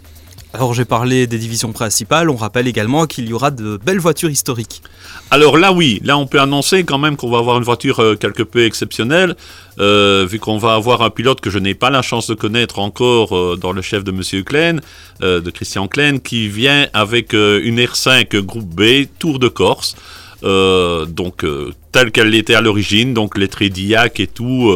Alors 0.51 0.73
j'ai 0.73 0.85
parlé 0.85 1.27
des 1.27 1.37
divisions 1.37 1.71
principales, 1.71 2.27
on 2.27 2.35
rappelle 2.35 2.67
également 2.67 3.05
qu'il 3.05 3.29
y 3.29 3.33
aura 3.33 3.51
de 3.51 3.77
belles 3.77 3.99
voitures 3.99 4.31
historiques. 4.31 4.81
Alors 5.29 5.57
là 5.57 5.71
oui, 5.71 6.01
là 6.03 6.17
on 6.17 6.25
peut 6.25 6.41
annoncer 6.41 6.83
quand 6.83 6.97
même 6.97 7.17
qu'on 7.17 7.29
va 7.29 7.37
avoir 7.37 7.59
une 7.59 7.63
voiture 7.63 7.99
euh, 7.99 8.15
quelque 8.15 8.41
peu 8.41 8.65
exceptionnelle, 8.65 9.35
euh, 9.79 10.25
vu 10.27 10.39
qu'on 10.39 10.57
va 10.57 10.73
avoir 10.73 11.03
un 11.03 11.11
pilote 11.11 11.39
que 11.39 11.51
je 11.51 11.59
n'ai 11.59 11.75
pas 11.75 11.91
la 11.91 12.01
chance 12.01 12.25
de 12.27 12.33
connaître 12.33 12.79
encore 12.79 13.37
euh, 13.37 13.57
dans 13.61 13.73
le 13.73 13.83
chef 13.83 14.03
de 14.03 14.11
Monsieur 14.11 14.41
Klein, 14.41 14.77
de 15.21 15.51
Christian 15.51 15.87
Klein, 15.87 16.17
qui 16.17 16.47
vient 16.47 16.87
avec 16.93 17.33
une 17.33 17.79
R5 17.79 18.39
groupe 18.39 18.73
B, 18.73 19.05
Tour 19.19 19.37
de 19.37 19.49
Corse. 19.49 19.95
donc 20.41 21.45
telle 21.91 22.11
qu'elle 22.11 22.29
l'était 22.29 22.55
à 22.55 22.61
l'origine, 22.61 23.13
donc 23.13 23.37
les 23.37 23.49
traits 23.49 23.77
et 23.77 24.27
tout, 24.27 24.73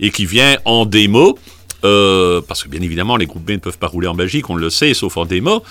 et 0.00 0.10
qui 0.10 0.26
vient 0.26 0.56
en 0.64 0.86
démo. 0.86 1.38
Euh, 1.84 2.40
parce 2.46 2.62
que 2.62 2.68
bien 2.68 2.80
évidemment, 2.80 3.16
les 3.16 3.26
groupes 3.26 3.44
B 3.44 3.52
ne 3.52 3.56
peuvent 3.58 3.78
pas 3.78 3.86
rouler 3.86 4.08
en 4.08 4.14
Belgique, 4.14 4.48
on 4.48 4.56
le 4.56 4.70
sait, 4.70 4.94
sauf 4.94 5.16
en 5.16 5.26
démo. 5.26 5.62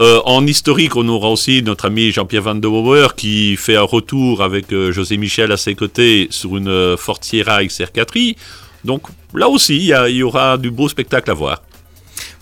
Euh, 0.00 0.20
en 0.24 0.46
historique, 0.46 0.94
on 0.94 1.08
aura 1.08 1.30
aussi 1.30 1.62
notre 1.62 1.86
ami 1.86 2.12
Jean-Pierre 2.12 2.42
Van 2.42 2.54
de 2.54 2.68
Bauer 2.68 3.14
qui 3.14 3.56
fait 3.56 3.76
un 3.76 3.82
retour 3.82 4.42
avec 4.42 4.72
euh, 4.72 4.92
José 4.92 5.16
Michel 5.16 5.50
à 5.52 5.56
ses 5.56 5.74
côtés 5.74 6.28
sur 6.30 6.56
une 6.56 6.96
Ford 6.96 7.18
Sierra 7.20 7.62
XR4i. 7.62 8.36
Donc 8.84 9.02
là 9.34 9.48
aussi, 9.48 9.76
il 9.76 10.16
y, 10.16 10.22
aura 10.22 10.58
du 10.58 10.70
beau 10.70 10.88
spectacle 10.88 11.30
à 11.30 11.34
voir. 11.34 11.62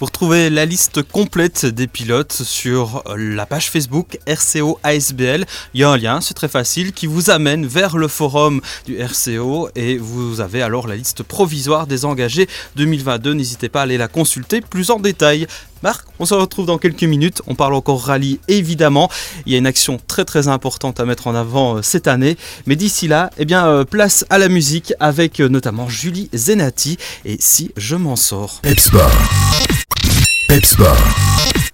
Vous 0.01 0.07
retrouvez 0.07 0.51
la 0.51 0.67
liste 0.67 1.03
complète 1.03 1.67
des 1.67 1.87
pilotes 1.87 2.33
sur 2.33 3.05
la 3.17 3.47
page 3.47 3.71
Facebook 3.71 4.19
RCO 4.27 4.81
ASBL. 4.83 5.47
Il 5.73 5.81
y 5.81 5.85
a 5.85 5.91
un 5.91 5.97
lien, 5.97 6.21
c'est 6.21 6.35
très 6.35 6.49
facile, 6.49 6.93
qui 6.93 7.07
vous 7.07 7.31
amène 7.31 7.65
vers 7.65 7.97
le 7.97 8.09
forum 8.09 8.61
du 8.87 8.99
RCO 8.99 9.69
et 9.77 9.97
vous 9.97 10.41
avez 10.41 10.63
alors 10.63 10.89
la 10.89 10.97
liste 10.97 11.23
provisoire 11.23 11.87
des 11.87 12.05
engagés 12.05 12.49
2022. 12.75 13.35
N'hésitez 13.35 13.69
pas 13.69 13.81
à 13.81 13.83
aller 13.85 13.97
la 13.97 14.09
consulter 14.09 14.61
plus 14.61 14.91
en 14.91 14.99
détail. 14.99 15.47
Marc, 15.83 16.07
on 16.19 16.25
se 16.25 16.35
retrouve 16.35 16.67
dans 16.67 16.79
quelques 16.79 17.05
minutes. 17.05 17.43
On 17.47 17.55
parle 17.55 17.75
encore 17.75 18.05
rallye 18.05 18.41
évidemment. 18.49 19.11
Il 19.47 19.53
y 19.53 19.55
a 19.55 19.59
une 19.59 19.67
action 19.67 20.01
très 20.07 20.25
très 20.25 20.49
importante 20.49 21.01
à 21.01 21.05
mettre 21.05 21.27
en 21.27 21.35
avant 21.35 21.77
euh, 21.77 21.83
cette 21.83 22.09
année. 22.09 22.37
Mais 22.67 22.77
d'ici 22.77 23.09
là, 23.09 23.31
eh 23.39 23.45
bien, 23.45 23.67
euh, 23.67 23.85
place 23.85 24.25
à 24.31 24.39
la 24.39 24.49
musique 24.49 24.95
avec 25.01 25.41
euh, 25.41 25.49
notamment 25.49 25.89
Julie 25.89 26.31
Zenati 26.33 26.99
et 27.25 27.37
si 27.41 27.73
je 27.77 27.97
m'en 27.97 28.17
sors. 28.17 28.61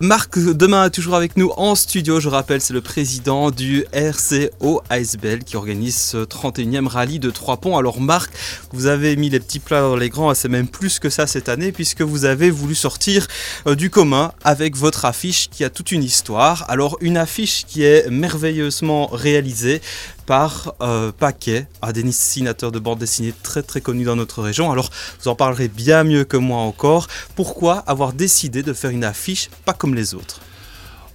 Marc, 0.02 0.38
demain 0.38 0.87
est 0.87 0.90
toujours 0.90 1.14
avec 1.14 1.37
nous 1.37 1.52
en 1.59 1.75
studio. 1.75 2.21
Je 2.21 2.30
rappelle, 2.30 2.62
c'est 2.62 2.73
le 2.73 2.80
président 2.80 3.50
du 3.50 3.85
RCO 3.92 4.80
ASBL 4.88 5.45
qui 5.45 5.59
organise 5.59 5.95
ce 5.95 6.25
31e 6.25 6.87
rallye 6.87 7.19
de 7.19 7.28
Trois 7.28 7.59
Ponts. 7.59 7.76
Alors 7.76 8.00
Marc, 8.00 8.33
vous 8.73 8.87
avez 8.87 9.14
mis 9.16 9.28
les 9.28 9.40
petits 9.40 9.59
plats 9.59 9.83
dans 9.83 9.97
les 9.97 10.09
grands, 10.09 10.33
c'est 10.33 10.49
même 10.49 10.69
plus 10.69 11.00
que 11.00 11.11
ça 11.11 11.26
cette 11.26 11.50
année 11.50 11.71
puisque 11.71 12.00
vous 12.00 12.25
avez 12.25 12.50
voulu 12.50 12.75
sortir 12.75 13.26
euh, 13.66 13.75
du 13.75 13.90
commun 13.90 14.33
avec 14.42 14.75
votre 14.75 15.04
affiche 15.04 15.50
qui 15.50 15.64
a 15.64 15.69
toute 15.69 15.92
une 15.92 16.02
histoire. 16.02 16.64
Alors 16.71 16.97
une 17.02 17.19
affiche 17.19 17.66
qui 17.66 17.83
est 17.83 18.09
merveilleusement 18.09 19.09
réalisée 19.09 19.83
par 20.30 20.76
euh, 20.80 21.10
Paquet, 21.10 21.66
un 21.82 21.90
dessinateur 21.90 22.70
de 22.70 22.78
bande 22.78 23.00
dessinée 23.00 23.34
très 23.42 23.64
très 23.64 23.80
connu 23.80 24.04
dans 24.04 24.14
notre 24.14 24.42
région. 24.42 24.70
Alors 24.70 24.88
vous 25.20 25.26
en 25.26 25.34
parlerez 25.34 25.66
bien 25.66 26.04
mieux 26.04 26.22
que 26.22 26.37
moi 26.37 26.58
encore. 26.58 27.08
Pourquoi 27.34 27.78
avoir 27.78 28.12
décidé 28.12 28.62
de 28.62 28.72
faire 28.72 28.90
une 28.90 29.02
affiche 29.02 29.50
pas 29.64 29.72
comme 29.72 29.96
les 29.96 30.14
autres? 30.14 30.40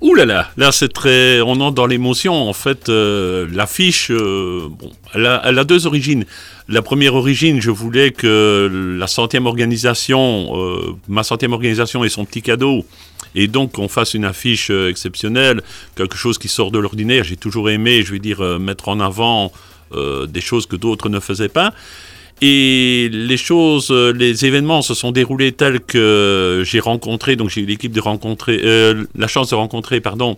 Ouh 0.05 0.13
là 0.13 0.25
là, 0.25 0.51
là 0.55 0.71
c'est 0.71 0.93
très, 0.93 1.41
on 1.41 1.59
entre 1.61 1.73
dans 1.73 1.87
l'émotion. 1.87 2.47
En 2.47 2.53
fait, 2.53 2.89
euh, 2.89 3.47
l'affiche, 3.51 4.11
euh, 4.11 4.69
elle 5.15 5.25
a, 5.25 5.63
deux 5.63 5.87
origines. 5.87 6.25
La 6.69 6.83
première 6.83 7.15
origine, 7.15 7.59
je 7.59 7.71
voulais 7.71 8.11
que 8.11 8.95
la 8.99 9.07
centième 9.07 9.47
organisation, 9.47 10.51
euh, 10.53 10.95
ma 11.07 11.23
centième 11.23 11.53
organisation 11.53 12.03
et 12.03 12.09
son 12.09 12.23
petit 12.23 12.43
cadeau, 12.43 12.85
et 13.33 13.47
donc 13.47 13.71
qu'on 13.71 13.87
fasse 13.87 14.13
une 14.13 14.25
affiche 14.25 14.69
exceptionnelle, 14.69 15.63
quelque 15.95 16.17
chose 16.17 16.37
qui 16.37 16.49
sort 16.49 16.69
de 16.69 16.77
l'ordinaire. 16.77 17.23
J'ai 17.23 17.37
toujours 17.37 17.71
aimé, 17.71 18.03
je 18.03 18.11
veux 18.11 18.19
dire, 18.19 18.59
mettre 18.59 18.89
en 18.89 18.99
avant 18.99 19.51
des 19.91 20.41
choses 20.41 20.67
que 20.67 20.75
d'autres 20.75 21.09
ne 21.09 21.19
faisaient 21.19 21.49
pas. 21.49 21.73
Et 22.41 23.09
les 23.11 23.37
choses, 23.37 23.91
euh, 23.91 24.11
les 24.11 24.45
événements 24.45 24.81
se 24.81 24.93
sont 24.93 25.11
déroulés 25.11 25.53
tels 25.53 25.79
que 25.79 26.63
j'ai 26.65 26.81
rencontré, 26.81 27.37
donc 27.37 27.49
j'ai 27.49 27.61
eu 27.61 27.65
l'équipe 27.65 27.93
de 27.93 28.01
rencontrer, 28.01 28.59
euh, 28.63 29.05
la 29.15 29.27
chance 29.27 29.49
de 29.51 29.55
rencontrer, 29.55 30.01
pardon, 30.01 30.35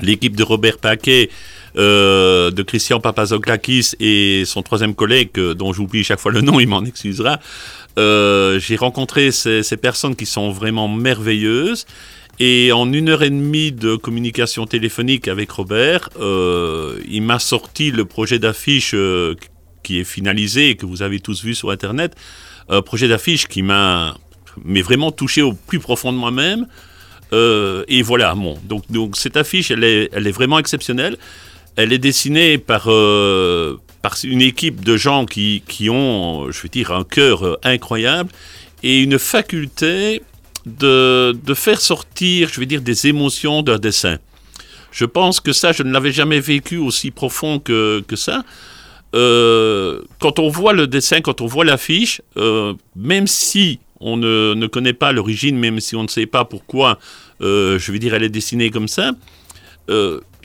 l'équipe 0.00 0.34
de 0.34 0.42
Robert 0.42 0.78
Paquet, 0.78 1.28
euh, 1.76 2.50
de 2.50 2.62
Christian 2.62 3.00
Papazoglakis 3.00 3.92
et 4.00 4.44
son 4.46 4.62
troisième 4.62 4.94
collègue, 4.94 5.38
dont 5.38 5.74
j'oublie 5.74 6.04
chaque 6.04 6.20
fois 6.20 6.32
le 6.32 6.40
nom, 6.40 6.58
il 6.60 6.68
m'en 6.68 6.84
excusera. 6.84 7.38
j'ai 7.98 8.76
rencontré 8.76 9.30
ces, 9.30 9.62
ces, 9.62 9.76
personnes 9.76 10.16
qui 10.16 10.26
sont 10.26 10.50
vraiment 10.50 10.88
merveilleuses. 10.88 11.86
Et 12.42 12.72
en 12.72 12.90
une 12.90 13.10
heure 13.10 13.22
et 13.22 13.28
demie 13.28 13.70
de 13.70 13.96
communication 13.96 14.64
téléphonique 14.64 15.28
avec 15.28 15.50
Robert, 15.50 16.08
il 16.18 17.20
m'a 17.20 17.38
sorti 17.38 17.90
le 17.90 18.06
projet 18.06 18.38
d'affiche 18.38 18.94
qui 19.82 20.00
est 20.00 20.04
finalisé 20.04 20.70
et 20.70 20.76
que 20.76 20.86
vous 20.86 21.02
avez 21.02 21.20
tous 21.20 21.42
vu 21.44 21.54
sur 21.54 21.70
Internet, 21.70 22.14
un 22.68 22.82
projet 22.82 23.08
d'affiche 23.08 23.46
qui 23.46 23.62
m'a 23.62 24.16
vraiment 24.64 25.12
touché 25.12 25.42
au 25.42 25.52
plus 25.52 25.78
profond 25.78 26.12
de 26.12 26.18
moi-même. 26.18 26.66
Euh, 27.32 27.84
et 27.88 28.02
voilà, 28.02 28.34
bon, 28.34 28.58
donc, 28.64 28.90
donc 28.90 29.16
cette 29.16 29.36
affiche, 29.36 29.70
elle 29.70 29.84
est, 29.84 30.08
elle 30.12 30.26
est 30.26 30.32
vraiment 30.32 30.58
exceptionnelle. 30.58 31.16
Elle 31.76 31.92
est 31.92 31.98
dessinée 31.98 32.58
par, 32.58 32.84
euh, 32.88 33.76
par 34.02 34.16
une 34.24 34.42
équipe 34.42 34.84
de 34.84 34.96
gens 34.96 35.24
qui, 35.26 35.62
qui 35.68 35.88
ont, 35.88 36.50
je 36.50 36.62
veux 36.62 36.68
dire, 36.68 36.90
un 36.90 37.04
cœur 37.04 37.58
incroyable 37.62 38.30
et 38.82 39.00
une 39.02 39.18
faculté 39.18 40.22
de, 40.66 41.36
de 41.44 41.54
faire 41.54 41.80
sortir, 41.80 42.50
je 42.52 42.60
veux 42.60 42.66
dire, 42.66 42.82
des 42.82 43.06
émotions 43.06 43.62
d'un 43.62 43.78
dessin. 43.78 44.18
Je 44.92 45.04
pense 45.04 45.40
que 45.40 45.52
ça, 45.52 45.72
je 45.72 45.82
ne 45.82 45.92
l'avais 45.92 46.12
jamais 46.12 46.40
vécu 46.40 46.76
aussi 46.76 47.10
profond 47.10 47.60
que, 47.60 48.02
que 48.06 48.16
ça. 48.16 48.42
Euh, 49.14 50.02
quand 50.20 50.38
on 50.38 50.48
voit 50.48 50.72
le 50.72 50.86
dessin, 50.86 51.20
quand 51.20 51.40
on 51.40 51.46
voit 51.46 51.64
l'affiche, 51.64 52.22
euh, 52.36 52.74
même 52.94 53.26
si 53.26 53.80
on 54.00 54.16
ne, 54.16 54.66
connaît 54.66 54.92
pas 54.92 55.12
l'origine, 55.12 55.58
même 55.58 55.80
si 55.80 55.96
on 55.96 56.02
ne 56.02 56.08
sait 56.08 56.26
pas 56.26 56.44
pourquoi, 56.44 56.98
euh, 57.42 57.78
je 57.78 57.92
veux 57.92 57.98
dire, 57.98 58.14
elle 58.14 58.22
est 58.22 58.30
dessinée 58.30 58.70
comme 58.70 58.88
ça, 58.88 59.12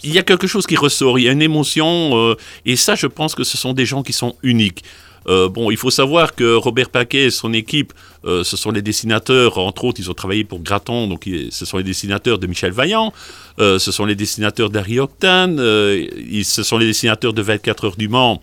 il 0.03 0.11
y 0.11 0.17
a 0.17 0.23
quelque 0.23 0.47
chose 0.47 0.65
qui 0.65 0.75
ressort, 0.75 1.19
il 1.19 1.25
y 1.25 1.29
a 1.29 1.31
une 1.31 1.41
émotion, 1.41 2.35
et 2.65 2.75
ça, 2.75 2.95
je 2.95 3.05
pense 3.05 3.35
que 3.35 3.43
ce 3.43 3.57
sont 3.57 3.73
des 3.73 3.85
gens 3.85 4.01
qui 4.01 4.11
sont 4.11 4.35
uniques. 4.41 4.83
bon, 5.27 5.69
il 5.69 5.77
faut 5.77 5.91
savoir 5.91 6.33
que 6.33 6.55
Robert 6.55 6.89
Paquet 6.89 7.25
et 7.25 7.29
son 7.29 7.53
équipe, 7.53 7.93
ce 8.23 8.57
sont 8.57 8.71
les 8.71 8.81
dessinateurs, 8.81 9.59
entre 9.59 9.83
autres, 9.83 9.99
ils 9.99 10.09
ont 10.09 10.15
travaillé 10.15 10.45
pour 10.45 10.61
Graton, 10.61 11.07
donc 11.07 11.29
ce 11.51 11.65
sont 11.65 11.77
les 11.77 11.83
dessinateurs 11.83 12.39
de 12.39 12.47
Michel 12.47 12.71
Vaillant, 12.71 13.13
ce 13.59 13.77
sont 13.77 14.05
les 14.05 14.15
dessinateurs 14.15 14.71
d'Harry 14.71 14.99
Octane, 14.99 15.57
ce 15.57 16.63
sont 16.63 16.79
les 16.79 16.87
dessinateurs 16.87 17.33
de 17.33 17.43
24 17.43 17.85
heures 17.85 17.97
du 17.97 18.07
Mans, 18.07 18.41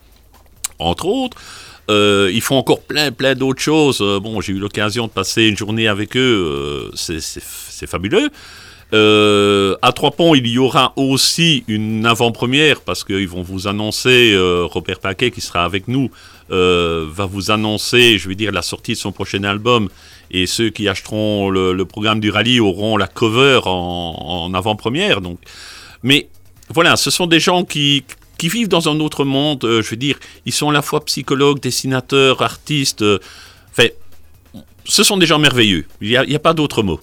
entre 0.85 1.07
autres. 1.07 1.37
Euh, 1.91 2.31
ils 2.33 2.41
font 2.41 2.57
encore 2.57 2.83
plein, 2.83 3.11
plein 3.11 3.35
d'autres 3.35 3.61
choses. 3.61 3.99
Euh, 4.01 4.21
bon, 4.21 4.41
j'ai 4.41 4.53
eu 4.53 4.59
l'occasion 4.59 5.07
de 5.07 5.13
passer 5.13 5.45
une 5.45 5.57
journée 5.57 5.89
avec 5.89 6.17
eux. 6.17 6.91
Euh, 6.91 6.91
c'est 6.95 7.87
fabuleux. 7.87 8.31
à 9.83 9.93
Trois 9.93 10.13
Ponts, 10.13 10.35
il 10.35 10.47
y 10.47 10.59
aura 10.59 10.93
aussi 10.97 11.65
une 11.67 12.07
avant-première 12.07 12.81
parce 12.81 13.05
qu'ils 13.05 13.29
vont 13.29 13.43
vous 13.43 13.67
annoncer, 13.67 14.37
Robert 14.65 15.01
Paquet 15.01 15.31
qui 15.31 15.41
sera 15.41 15.65
avec 15.65 15.89
nous, 15.89 16.11
va 16.51 17.27
vous 17.27 17.51
annoncer, 17.51 18.19
je 18.19 18.29
veux 18.29 18.35
dire, 18.35 18.53
la 18.53 18.63
sortie 18.63 18.93
de 18.93 18.99
son 18.99 19.13
prochain 19.13 19.45
album. 19.45 19.89
Et 20.31 20.47
ceux 20.47 20.71
qui 20.71 20.89
achèteront 20.89 21.51
le, 21.51 21.85
programme 21.85 22.21
du 22.21 22.31
rallye 22.31 22.61
auront 22.61 22.97
la 22.97 23.07
cover 23.07 23.61
en, 23.65 24.15
en 24.19 24.55
avant-première. 24.55 25.21
Donc, 25.21 25.39
mais 26.03 26.29
voilà, 26.71 26.97
ce 26.97 27.11
sont 27.11 27.27
des 27.27 27.41
gens 27.41 27.65
qui, 27.65 28.05
qui 28.43 28.49
vivent 28.49 28.67
dans 28.67 28.89
un 28.89 28.99
autre 28.99 29.25
monde. 29.25 29.65
Euh, 29.65 29.83
je 29.83 29.91
veux 29.91 29.97
dire, 29.97 30.19
ils 30.47 30.53
sont 30.53 30.71
à 30.71 30.73
la 30.73 30.83
fois 30.83 31.05
psychologues, 31.05 31.61
dessinateurs, 31.61 32.43
artistes. 32.43 33.03
Euh, 33.03 33.21
ce 34.85 35.05
sont 35.05 35.17
des 35.17 35.27
gens 35.27 35.39
merveilleux. 35.39 35.85
Il 36.01 36.09
n'y 36.09 36.17
a, 36.17 36.23
a, 36.23 36.39
pas 36.41 36.53
d'autre 36.53 36.83
mot. 36.83 36.99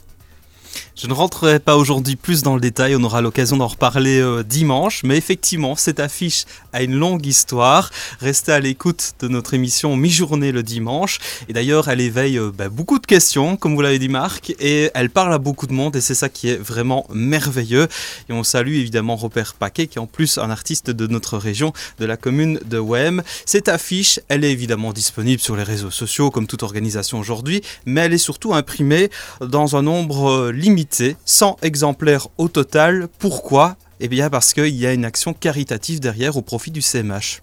Je 1.01 1.07
ne 1.07 1.13
rentrerai 1.13 1.59
pas 1.59 1.77
aujourd'hui 1.77 2.17
plus 2.17 2.41
dans 2.41 2.55
le 2.55 2.59
détail, 2.59 2.93
on 2.93 3.03
aura 3.05 3.21
l'occasion 3.21 3.55
d'en 3.55 3.67
reparler 3.67 4.19
euh, 4.19 4.43
dimanche, 4.43 5.03
mais 5.05 5.15
effectivement, 5.15 5.77
cette 5.77 6.01
affiche 6.01 6.43
a 6.73 6.83
une 6.83 6.93
longue 6.93 7.25
histoire. 7.25 7.89
Restez 8.19 8.51
à 8.51 8.59
l'écoute 8.59 9.13
de 9.21 9.29
notre 9.29 9.53
émission 9.53 9.95
Mi-journée 9.95 10.51
le 10.51 10.61
dimanche. 10.61 11.19
Et 11.47 11.53
d'ailleurs, 11.53 11.87
elle 11.87 12.01
éveille 12.01 12.37
euh, 12.37 12.51
bah, 12.53 12.67
beaucoup 12.67 12.99
de 12.99 13.05
questions, 13.05 13.55
comme 13.55 13.75
vous 13.75 13.81
l'avez 13.81 13.97
dit 13.97 14.09
Marc, 14.09 14.53
et 14.59 14.91
elle 14.93 15.09
parle 15.09 15.31
à 15.31 15.37
beaucoup 15.37 15.67
de 15.67 15.73
monde, 15.73 15.95
et 15.95 16.01
c'est 16.01 16.15
ça 16.15 16.27
qui 16.27 16.49
est 16.49 16.57
vraiment 16.57 17.07
merveilleux. 17.13 17.87
Et 18.27 18.33
on 18.33 18.43
salue 18.43 18.73
évidemment 18.73 19.15
Robert 19.15 19.53
Paquet, 19.53 19.87
qui 19.87 19.99
est 19.99 20.01
en 20.01 20.05
plus 20.05 20.37
un 20.37 20.49
artiste 20.49 20.91
de 20.91 21.07
notre 21.07 21.37
région, 21.37 21.71
de 21.99 22.05
la 22.05 22.17
commune 22.17 22.59
de 22.65 22.77
Wem. 22.77 23.23
Cette 23.45 23.69
affiche, 23.69 24.19
elle 24.27 24.43
est 24.43 24.51
évidemment 24.51 24.91
disponible 24.91 25.39
sur 25.41 25.55
les 25.55 25.63
réseaux 25.63 25.91
sociaux, 25.91 26.29
comme 26.29 26.45
toute 26.45 26.63
organisation 26.63 27.19
aujourd'hui, 27.19 27.61
mais 27.85 28.01
elle 28.01 28.13
est 28.13 28.17
surtout 28.17 28.53
imprimée 28.53 29.09
dans 29.39 29.77
un 29.77 29.81
nombre 29.81 30.29
euh, 30.29 30.51
limité 30.51 30.88
100 31.25 31.57
exemplaires 31.61 32.27
au 32.37 32.47
total. 32.47 33.07
Pourquoi? 33.19 33.75
Eh 33.99 34.07
bien 34.07 34.29
parce 34.29 34.53
qu'il 34.53 34.75
y 34.75 34.85
a 34.85 34.93
une 34.93 35.05
action 35.05 35.33
caritative 35.33 35.99
derrière 35.99 36.37
au 36.37 36.41
profit 36.41 36.71
du 36.71 36.81
CMH. 36.81 37.41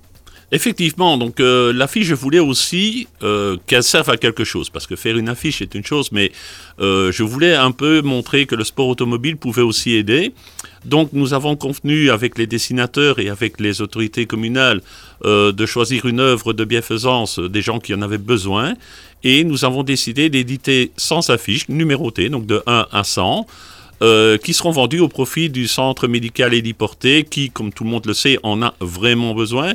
Effectivement, 0.52 1.18
donc 1.18 1.40
euh, 1.40 1.72
l'affiche, 1.72 2.06
je 2.06 2.14
voulais 2.14 2.38
aussi 2.38 3.08
euh, 3.24 3.56
qu'elle 3.66 3.82
serve 3.82 4.10
à 4.10 4.16
quelque 4.16 4.44
chose, 4.44 4.70
parce 4.70 4.86
que 4.86 4.94
faire 4.94 5.16
une 5.16 5.28
affiche 5.28 5.60
est 5.60 5.74
une 5.74 5.84
chose, 5.84 6.12
mais 6.12 6.30
euh, 6.78 7.10
je 7.10 7.24
voulais 7.24 7.56
un 7.56 7.72
peu 7.72 8.00
montrer 8.00 8.46
que 8.46 8.54
le 8.54 8.62
sport 8.62 8.86
automobile 8.86 9.36
pouvait 9.36 9.62
aussi 9.62 9.94
aider. 9.94 10.32
Donc 10.84 11.08
nous 11.12 11.34
avons 11.34 11.56
convenu 11.56 12.10
avec 12.10 12.38
les 12.38 12.46
dessinateurs 12.46 13.18
et 13.18 13.28
avec 13.28 13.58
les 13.58 13.80
autorités 13.80 14.26
communales 14.26 14.82
de 15.24 15.66
choisir 15.66 16.04
une 16.04 16.20
œuvre 16.20 16.52
de 16.52 16.64
bienfaisance 16.64 17.40
des 17.40 17.62
gens 17.62 17.80
qui 17.80 17.92
en 17.94 18.02
avaient 18.02 18.18
besoin, 18.18 18.74
et 19.24 19.42
nous 19.42 19.64
avons 19.64 19.82
décidé 19.82 20.28
d'éditer 20.30 20.92
100 20.96 21.30
affiches 21.30 21.68
numérotées, 21.68 22.28
donc 22.28 22.46
de 22.46 22.62
1 22.66 22.86
à 22.92 23.02
100. 23.02 23.46
qui 24.44 24.52
seront 24.52 24.70
vendues 24.70 25.00
au 25.00 25.08
profit 25.08 25.48
du 25.48 25.66
centre 25.66 26.06
médical 26.06 26.54
héliporté 26.54 27.24
qui, 27.24 27.50
comme 27.50 27.72
tout 27.72 27.82
le 27.82 27.90
monde 27.90 28.06
le 28.06 28.14
sait, 28.14 28.38
en 28.44 28.62
a 28.62 28.74
vraiment 28.78 29.34
besoin 29.34 29.72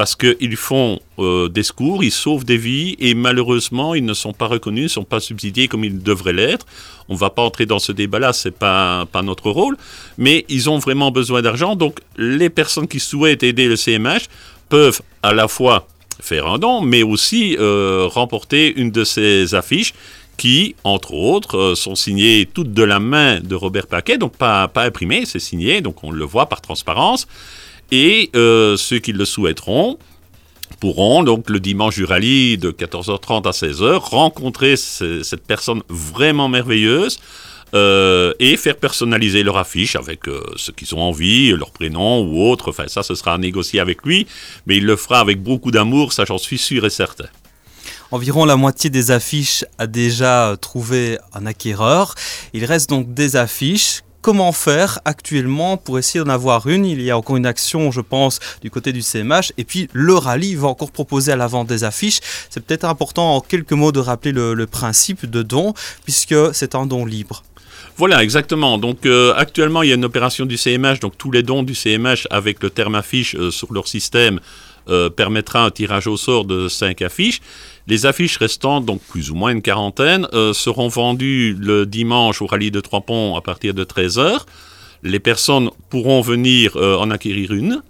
parce 0.00 0.16
qu'ils 0.16 0.56
font 0.56 0.98
euh, 1.18 1.50
des 1.50 1.62
secours, 1.62 2.02
ils 2.02 2.10
sauvent 2.10 2.46
des 2.46 2.56
vies 2.56 2.96
et 3.00 3.12
malheureusement 3.12 3.94
ils 3.94 4.06
ne 4.06 4.14
sont 4.14 4.32
pas 4.32 4.46
reconnus, 4.46 4.84
ne 4.84 4.88
sont 4.88 5.04
pas 5.04 5.20
subsidiés 5.20 5.68
comme 5.68 5.84
ils 5.84 6.02
devraient 6.02 6.32
l'être. 6.32 6.64
On 7.10 7.12
ne 7.12 7.18
va 7.18 7.28
pas 7.28 7.42
entrer 7.42 7.66
dans 7.66 7.78
ce 7.78 7.92
débat-là, 7.92 8.32
ce 8.32 8.48
n'est 8.48 8.52
pas, 8.52 9.04
pas 9.12 9.20
notre 9.20 9.50
rôle, 9.50 9.76
mais 10.16 10.46
ils 10.48 10.70
ont 10.70 10.78
vraiment 10.78 11.10
besoin 11.10 11.42
d'argent. 11.42 11.76
Donc 11.76 12.00
les 12.16 12.48
personnes 12.48 12.88
qui 12.88 12.98
souhaitent 12.98 13.42
aider 13.42 13.68
le 13.68 13.76
CMH 13.76 14.28
peuvent 14.70 15.02
à 15.22 15.34
la 15.34 15.48
fois 15.48 15.86
faire 16.18 16.46
un 16.46 16.56
don, 16.56 16.80
mais 16.80 17.02
aussi 17.02 17.58
euh, 17.58 18.08
remporter 18.10 18.72
une 18.80 18.90
de 18.90 19.04
ces 19.04 19.54
affiches 19.54 19.92
qui, 20.38 20.76
entre 20.82 21.12
autres, 21.12 21.58
euh, 21.58 21.74
sont 21.74 21.94
signées 21.94 22.48
toutes 22.50 22.72
de 22.72 22.82
la 22.82 23.00
main 23.00 23.40
de 23.40 23.54
Robert 23.54 23.86
Paquet, 23.86 24.16
donc 24.16 24.34
pas, 24.34 24.66
pas 24.68 24.84
imprimées, 24.84 25.26
c'est 25.26 25.40
signé, 25.40 25.82
donc 25.82 26.02
on 26.04 26.10
le 26.10 26.24
voit 26.24 26.46
par 26.46 26.62
transparence. 26.62 27.26
Et 27.90 28.30
euh, 28.36 28.76
ceux 28.76 28.98
qui 28.98 29.12
le 29.12 29.24
souhaiteront 29.24 29.98
pourront 30.78 31.22
donc 31.22 31.50
le 31.50 31.60
dimanche 31.60 31.96
du 31.96 32.04
rallye 32.04 32.56
de 32.56 32.70
14h30 32.70 33.46
à 33.46 33.50
16h 33.50 33.98
rencontrer 33.98 34.76
cette 34.76 35.44
personne 35.46 35.82
vraiment 35.88 36.48
merveilleuse 36.48 37.18
euh, 37.74 38.32
et 38.40 38.56
faire 38.56 38.76
personnaliser 38.76 39.42
leur 39.42 39.58
affiche 39.58 39.94
avec 39.94 40.26
euh, 40.26 40.42
ce 40.56 40.72
qu'ils 40.72 40.94
ont 40.94 41.02
envie, 41.02 41.50
leur 41.52 41.70
prénom 41.70 42.22
ou 42.22 42.48
autre. 42.50 42.70
Enfin, 42.70 42.88
ça, 42.88 43.02
ce 43.02 43.14
sera 43.14 43.34
à 43.34 43.38
négocier 43.38 43.78
avec 43.78 44.04
lui, 44.04 44.26
mais 44.66 44.78
il 44.78 44.86
le 44.86 44.96
fera 44.96 45.20
avec 45.20 45.42
beaucoup 45.42 45.70
d'amour, 45.70 46.12
ça 46.12 46.24
j'en 46.24 46.38
suis 46.38 46.58
sûr 46.58 46.84
et 46.84 46.90
certain. 46.90 47.26
Environ 48.10 48.44
la 48.44 48.56
moitié 48.56 48.90
des 48.90 49.12
affiches 49.12 49.64
a 49.78 49.86
déjà 49.86 50.56
trouvé 50.60 51.18
un 51.32 51.46
acquéreur. 51.46 52.16
Il 52.54 52.64
reste 52.64 52.90
donc 52.90 53.14
des 53.14 53.36
affiches 53.36 54.02
comment 54.20 54.52
faire 54.52 54.98
actuellement 55.04 55.76
pour 55.76 55.98
essayer 55.98 56.22
d'en 56.24 56.30
avoir 56.30 56.66
une. 56.68 56.84
Il 56.84 57.00
y 57.02 57.10
a 57.10 57.16
encore 57.16 57.36
une 57.36 57.46
action, 57.46 57.90
je 57.90 58.00
pense, 58.00 58.38
du 58.62 58.70
côté 58.70 58.92
du 58.92 59.02
CMH. 59.02 59.52
Et 59.58 59.64
puis 59.64 59.88
le 59.92 60.14
rallye 60.14 60.54
va 60.54 60.68
encore 60.68 60.90
proposer 60.90 61.32
à 61.32 61.36
la 61.36 61.46
vente 61.46 61.68
des 61.68 61.84
affiches. 61.84 62.20
C'est 62.50 62.64
peut-être 62.64 62.84
important 62.84 63.36
en 63.36 63.40
quelques 63.40 63.72
mots 63.72 63.92
de 63.92 64.00
rappeler 64.00 64.32
le, 64.32 64.66
principe 64.66 65.28
de 65.28 65.42
don, 65.42 65.74
puisque 66.04 66.34
c'est 66.52 66.74
un 66.74 66.86
don 66.86 67.04
libre. 67.04 67.42
Voilà, 67.96 68.22
exactement. 68.22 68.78
Donc 68.78 69.04
euh, 69.04 69.34
actuellement, 69.36 69.82
il 69.82 69.88
y 69.88 69.92
a 69.92 69.94
une 69.94 70.04
opération 70.04 70.46
du 70.46 70.56
CMH, 70.56 71.00
donc 71.00 71.18
tous 71.18 71.30
les 71.30 71.42
dons 71.42 71.62
du 71.62 71.74
CMH 71.74 72.26
avec 72.30 72.62
le 72.62 72.70
terme 72.70 72.94
affiche 72.94 73.34
euh, 73.34 73.50
sur 73.50 73.72
leur 73.72 73.88
système 73.88 74.40
euh, 74.88 75.10
permettra 75.10 75.64
un 75.64 75.70
tirage 75.70 76.06
au 76.06 76.16
sort 76.16 76.44
de 76.44 76.68
5 76.68 77.02
affiches. 77.02 77.40
Les 77.90 78.06
affiches 78.06 78.36
restantes, 78.36 78.86
donc 78.86 79.00
plus 79.02 79.32
ou 79.32 79.34
moins 79.34 79.50
une 79.50 79.62
quarantaine, 79.62 80.28
euh, 80.32 80.52
seront 80.52 80.86
vendues 80.86 81.56
le 81.58 81.86
dimanche 81.86 82.40
au 82.40 82.46
rallye 82.46 82.70
de 82.70 82.78
Trois 82.78 83.00
Ponts 83.00 83.34
à 83.34 83.40
partir 83.40 83.74
de 83.74 83.82
13h. 83.82 84.42
Les 85.02 85.18
personnes 85.18 85.70
pourront 85.88 86.20
venir 86.20 86.76
euh, 86.76 86.96
en 86.98 87.10
acquérir 87.10 87.52
une 87.52 87.82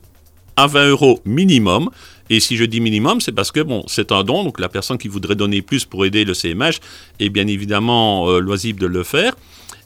à 0.56 0.66
20 0.68 0.88
euros 0.88 1.20
minimum. 1.26 1.90
Et 2.30 2.40
si 2.40 2.56
je 2.56 2.64
dis 2.64 2.80
minimum, 2.80 3.20
c'est 3.20 3.32
parce 3.32 3.52
que 3.52 3.60
bon, 3.60 3.84
c'est 3.88 4.10
un 4.10 4.24
don, 4.24 4.42
donc 4.42 4.58
la 4.58 4.70
personne 4.70 4.96
qui 4.96 5.08
voudrait 5.08 5.34
donner 5.34 5.60
plus 5.60 5.84
pour 5.84 6.06
aider 6.06 6.24
le 6.24 6.32
CMH 6.32 6.80
est 7.18 7.28
bien 7.28 7.46
évidemment 7.46 8.26
euh, 8.30 8.40
loisible 8.40 8.80
de 8.80 8.86
le 8.86 9.02
faire. 9.02 9.34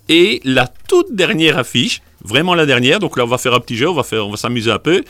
Et 0.09 0.41
la 0.45 0.69
toute 0.87 1.13
dernière 1.13 1.59
affiche, 1.59 2.03
vraiment 2.23 2.55
la 2.55 2.67
dernière, 2.67 3.01
donc 3.01 3.17
là 3.17 3.25
on 3.25 3.29
va 3.29 3.39
faire 3.39 3.55
un 3.55 3.61
petit 3.61 3.77
jeu, 3.77 3.91
va, 3.91 4.05
on 4.23 4.31
va 4.31 4.37
s'amuser 4.37 4.71
un 4.71 4.79
peu. 4.79 5.03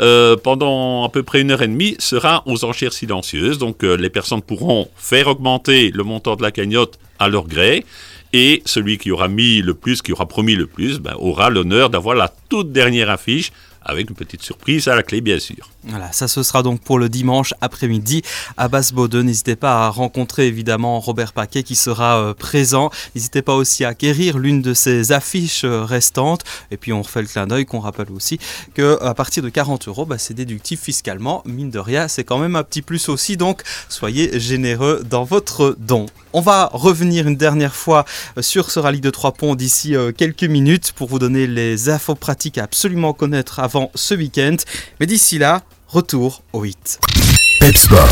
Euh, 0.00 0.36
pendant 0.36 1.04
à 1.04 1.08
peu 1.08 1.22
près 1.22 1.40
une 1.40 1.50
heure 1.50 1.62
et 1.62 1.68
demie, 1.68 1.96
sera 1.98 2.42
aux 2.46 2.64
enchères 2.64 2.92
silencieuses. 2.92 3.58
Donc 3.58 3.82
euh, 3.82 3.96
les 3.96 4.10
personnes 4.10 4.42
pourront 4.42 4.88
faire 4.96 5.28
augmenter 5.28 5.90
le 5.90 6.04
montant 6.04 6.36
de 6.36 6.42
la 6.42 6.50
cagnotte 6.50 6.98
à 7.18 7.28
leur 7.28 7.46
gré. 7.46 7.84
Et 8.32 8.62
celui 8.66 8.98
qui 8.98 9.10
aura 9.10 9.28
mis 9.28 9.62
le 9.62 9.74
plus, 9.74 10.02
qui 10.02 10.12
aura 10.12 10.26
promis 10.26 10.54
le 10.54 10.66
plus, 10.66 10.98
ben, 10.98 11.14
aura 11.18 11.48
l'honneur 11.48 11.88
d'avoir 11.88 12.14
la 12.14 12.30
toute 12.48 12.72
dernière 12.72 13.08
affiche 13.08 13.52
avec 13.80 14.10
une 14.10 14.16
petite 14.16 14.42
surprise 14.42 14.88
à 14.88 14.96
la 14.96 15.02
clé, 15.02 15.20
bien 15.20 15.38
sûr. 15.38 15.70
Voilà, 15.88 16.10
ça 16.10 16.26
ce 16.26 16.42
sera 16.42 16.64
donc 16.64 16.80
pour 16.80 16.98
le 16.98 17.08
dimanche 17.08 17.54
après-midi 17.60 18.22
à 18.56 18.66
Basse-Baudeux. 18.66 19.22
N'hésitez 19.22 19.54
pas 19.54 19.86
à 19.86 19.88
rencontrer 19.88 20.48
évidemment 20.48 20.98
Robert 20.98 21.32
Paquet 21.32 21.62
qui 21.62 21.76
sera 21.76 22.18
euh, 22.18 22.34
présent. 22.34 22.90
N'hésitez 23.14 23.40
pas 23.40 23.54
aussi 23.54 23.84
à 23.84 23.90
acquérir 23.90 24.38
l'une 24.38 24.62
de 24.62 24.74
ses 24.74 25.12
affiches 25.12 25.62
euh, 25.62 25.84
restantes. 25.84 26.42
Et 26.72 26.76
puis 26.76 26.92
on 26.92 27.02
refait 27.02 27.22
le 27.22 27.28
clin 27.28 27.46
d'œil 27.46 27.66
qu'on 27.66 27.78
rappelle 27.78 28.10
aussi 28.10 28.40
que 28.74 29.00
à 29.00 29.14
partir 29.14 29.44
de 29.44 29.48
40 29.48 29.86
euros, 29.86 30.06
bah, 30.06 30.18
c'est 30.18 30.34
déductif 30.34 30.80
fiscalement. 30.80 31.44
Mine 31.46 31.70
de 31.70 31.78
rien, 31.78 32.08
c'est 32.08 32.24
quand 32.24 32.38
même 32.38 32.56
un 32.56 32.64
petit 32.64 32.82
plus 32.82 33.08
aussi. 33.08 33.36
Donc 33.36 33.62
soyez 33.88 34.40
généreux 34.40 35.04
dans 35.08 35.22
votre 35.22 35.76
don. 35.78 36.06
On 36.32 36.40
va 36.40 36.68
revenir 36.72 37.28
une 37.28 37.36
dernière 37.36 37.76
fois 37.76 38.04
euh, 38.36 38.42
sur 38.42 38.72
ce 38.72 38.80
rallye 38.80 39.00
de 39.00 39.10
trois 39.10 39.30
ponts 39.30 39.54
d'ici 39.54 39.94
quelques 40.18 40.42
minutes 40.42 40.92
pour 40.96 41.08
vous 41.08 41.20
donner 41.20 41.46
les 41.46 41.90
infos 41.90 42.16
pratiques 42.16 42.58
à 42.58 42.64
absolument 42.64 43.12
connaître 43.12 43.60
avant 43.60 43.92
ce 43.94 44.14
week-end. 44.14 44.56
Mais 44.98 45.06
d'ici 45.06 45.38
là, 45.38 45.62
retour 45.96 46.42
au 46.52 46.60
8. 46.60 47.00
Pepsport. 47.58 48.10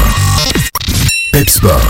Pepsport. 1.33 1.83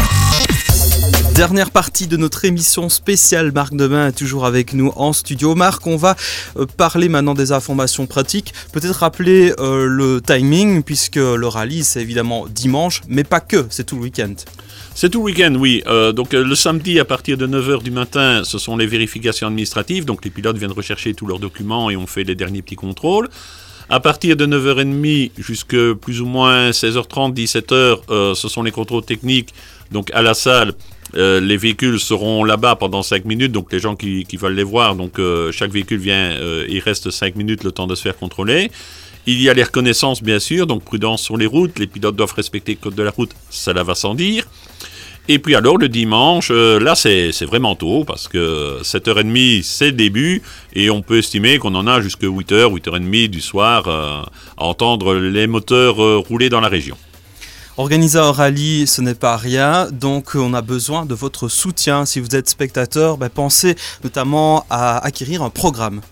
Dernière 1.37 1.71
partie 1.71 2.09
de 2.09 2.17
notre 2.17 2.45
émission 2.45 2.89
spéciale. 2.89 3.53
Marc 3.53 3.77
Demain 3.77 4.09
est 4.09 4.19
toujours 4.19 4.45
avec 4.45 4.73
nous 4.73 4.93
en 4.97 5.13
studio. 5.13 5.55
Marc, 5.55 5.87
on 5.87 5.97
va 5.97 6.17
euh, 6.57 6.67
parler 6.67 7.09
maintenant 7.09 7.35
des 7.35 7.53
informations 7.53 8.09
pratiques. 8.09 8.53
Peut-être 8.73 8.97
rappeler 8.97 9.53
euh, 9.61 9.87
le 9.87 10.21
timing, 10.21 10.83
puisque 10.83 11.15
le 11.15 11.47
rallye, 11.47 11.85
c'est 11.85 12.03
évidemment 12.03 12.49
dimanche, 12.49 13.03
mais 13.07 13.23
pas 13.23 13.39
que, 13.39 13.65
c'est 13.71 13.85
tout 13.85 13.95
le 13.95 14.03
week-end. 14.03 14.35
C'est 14.97 15.11
tout 15.11 15.21
le 15.21 15.27
week-end, 15.27 15.55
oui. 15.57 15.85
Euh, 15.87 16.11
donc 16.11 16.33
le 16.33 16.55
samedi, 16.57 16.99
à 16.99 17.05
partir 17.05 17.37
de 17.37 17.47
9h 17.47 17.85
du 17.85 17.93
matin, 17.93 18.43
ce 18.43 18.59
sont 18.59 18.77
les 18.77 18.89
vérifications 18.89 19.47
administratives. 19.47 20.07
Donc 20.07 20.25
les 20.25 20.33
pilotes 20.33 20.57
viennent 20.57 20.73
rechercher 20.73 21.15
tous 21.15 21.29
leurs 21.29 21.39
documents 21.39 21.89
et 21.89 21.97
on 21.97 22.09
fait 22.09 22.25
les 22.25 22.35
derniers 22.35 22.63
petits 22.63 22.75
contrôles. 22.75 23.29
À 23.91 24.01
partir 24.01 24.37
de 24.37 24.47
9h30 24.47 25.33
jusqu'à 25.37 25.95
plus 26.01 26.21
ou 26.23 26.27
moins 26.27 26.71
16h30, 26.71 27.35
17h, 27.35 27.99
euh, 28.11 28.35
ce 28.35 28.49
sont 28.49 28.63
les 28.63 28.71
contrôles 28.71 29.05
techniques. 29.05 29.53
Donc 29.93 30.11
à 30.15 30.23
la 30.23 30.33
salle, 30.33 30.73
euh, 31.17 31.39
les 31.41 31.59
véhicules 31.59 32.01
seront 32.01 32.45
là-bas 32.45 32.77
pendant 32.77 33.03
5 33.03 33.27
minutes, 33.27 33.53
donc 33.53 33.71
les 33.73 33.79
gens 33.79 33.95
qui, 33.95 34.27
veulent 34.37 34.55
les 34.55 34.63
voir, 34.63 34.95
donc 34.97 35.19
euh, 35.19 35.53
chaque 35.53 35.71
véhicule 35.71 35.99
vient, 35.99 36.35
il 36.69 36.81
reste 36.81 37.11
5 37.11 37.37
minutes 37.37 37.63
le 37.63 37.73
temps 37.73 37.87
de 37.87 37.95
se 37.95 38.03
faire 38.03 38.17
contrôler. 38.17 38.71
Il 39.27 39.41
y 39.41 39.49
a 39.49 39.55
les 39.55 39.63
reconnaissances, 39.63 40.23
bien 40.23 40.39
sûr, 40.39 40.67
donc 40.67 40.83
prudence 40.83 41.23
sur 41.23 41.37
les 41.37 41.47
routes, 41.47 41.79
les 41.79 41.87
pilotes 41.87 42.17
doivent 42.17 42.35
respecter 42.35 42.73
le 42.73 42.79
code 42.79 42.95
de 42.95 43.03
la 43.03 43.11
route, 43.11 43.31
ça 43.51 43.73
va 43.73 43.95
sans 43.95 44.15
dire. 44.15 44.45
Et 45.27 45.39
puis 45.39 45.55
alors 45.55 45.79
le 45.79 45.89
dimanche, 45.89 46.49
euh, 46.51 46.79
là 46.79 46.95
c'est 46.95 47.47
vraiment 47.47 47.75
tôt 47.75 48.05
parce 48.05 48.29
que 48.29 48.81
7h30 48.83 49.63
c'est 49.63 49.87
le 49.87 49.93
début 49.93 50.43
et 50.75 50.91
on 50.91 51.01
peut 51.01 51.17
estimer 51.17 51.57
qu'on 51.59 51.75
en 51.75 51.87
a 51.87 52.03
jusqu'à 52.03 52.27
8h, 52.27 52.71
8h30 52.79 53.29
du 53.29 53.41
soir 53.41 53.89
euh, 53.89 54.21
à 54.59 54.65
entendre 54.65 55.15
les 55.15 55.47
moteurs 55.47 56.03
euh, 56.03 56.19
rouler 56.19 56.51
dans 56.51 56.61
la 56.61 56.69
région. 56.69 56.99
Organiser 57.79 58.19
un 58.19 58.33
rallye, 58.33 58.87
ce 58.87 59.01
n'est 59.01 59.15
pas 59.15 59.39
rien, 59.39 59.89
donc 59.91 60.33
on 60.35 60.53
a 60.53 60.61
besoin 60.61 61.07
de 61.07 61.15
votre 61.15 61.49
soutien. 61.49 62.05
Si 62.05 62.21
vous 62.21 62.37
êtes 62.37 62.49
spectateur, 62.51 63.17
ben, 63.17 63.31
pensez 63.31 63.77
notamment 64.05 64.67
à 64.69 64.99
acquérir 65.05 65.43
un 65.43 65.51
programme. 65.51 66.03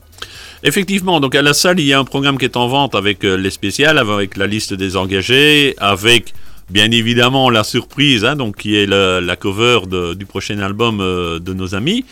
Effectivement, 0.64 1.20
donc 1.20 1.34
à 1.34 1.42
la 1.42 1.52
salle, 1.52 1.78
il 1.78 1.86
y 1.86 1.92
a 1.92 1.98
un 1.98 2.04
programme 2.04 2.38
qui 2.38 2.46
est 2.46 2.56
en 2.56 2.66
vente 2.66 2.94
avec 2.94 3.22
les 3.22 3.50
spéciales, 3.50 3.98
avec 3.98 4.36
la 4.36 4.46
liste 4.46 4.74
des 4.74 4.96
engagés, 4.96 5.76
avec 5.78 6.32
bien 6.70 6.90
évidemment 6.90 7.50
la 7.50 7.64
surprise, 7.64 8.24
hein, 8.24 8.36
donc 8.36 8.56
qui 8.56 8.76
est 8.76 8.86
la, 8.86 9.36
cover 9.36 9.80
du 10.16 10.26
prochain 10.26 10.58
album 10.58 11.00
euh, 11.00 11.38
de 11.38 11.52
nos 11.52 11.74
amis. 11.74 12.04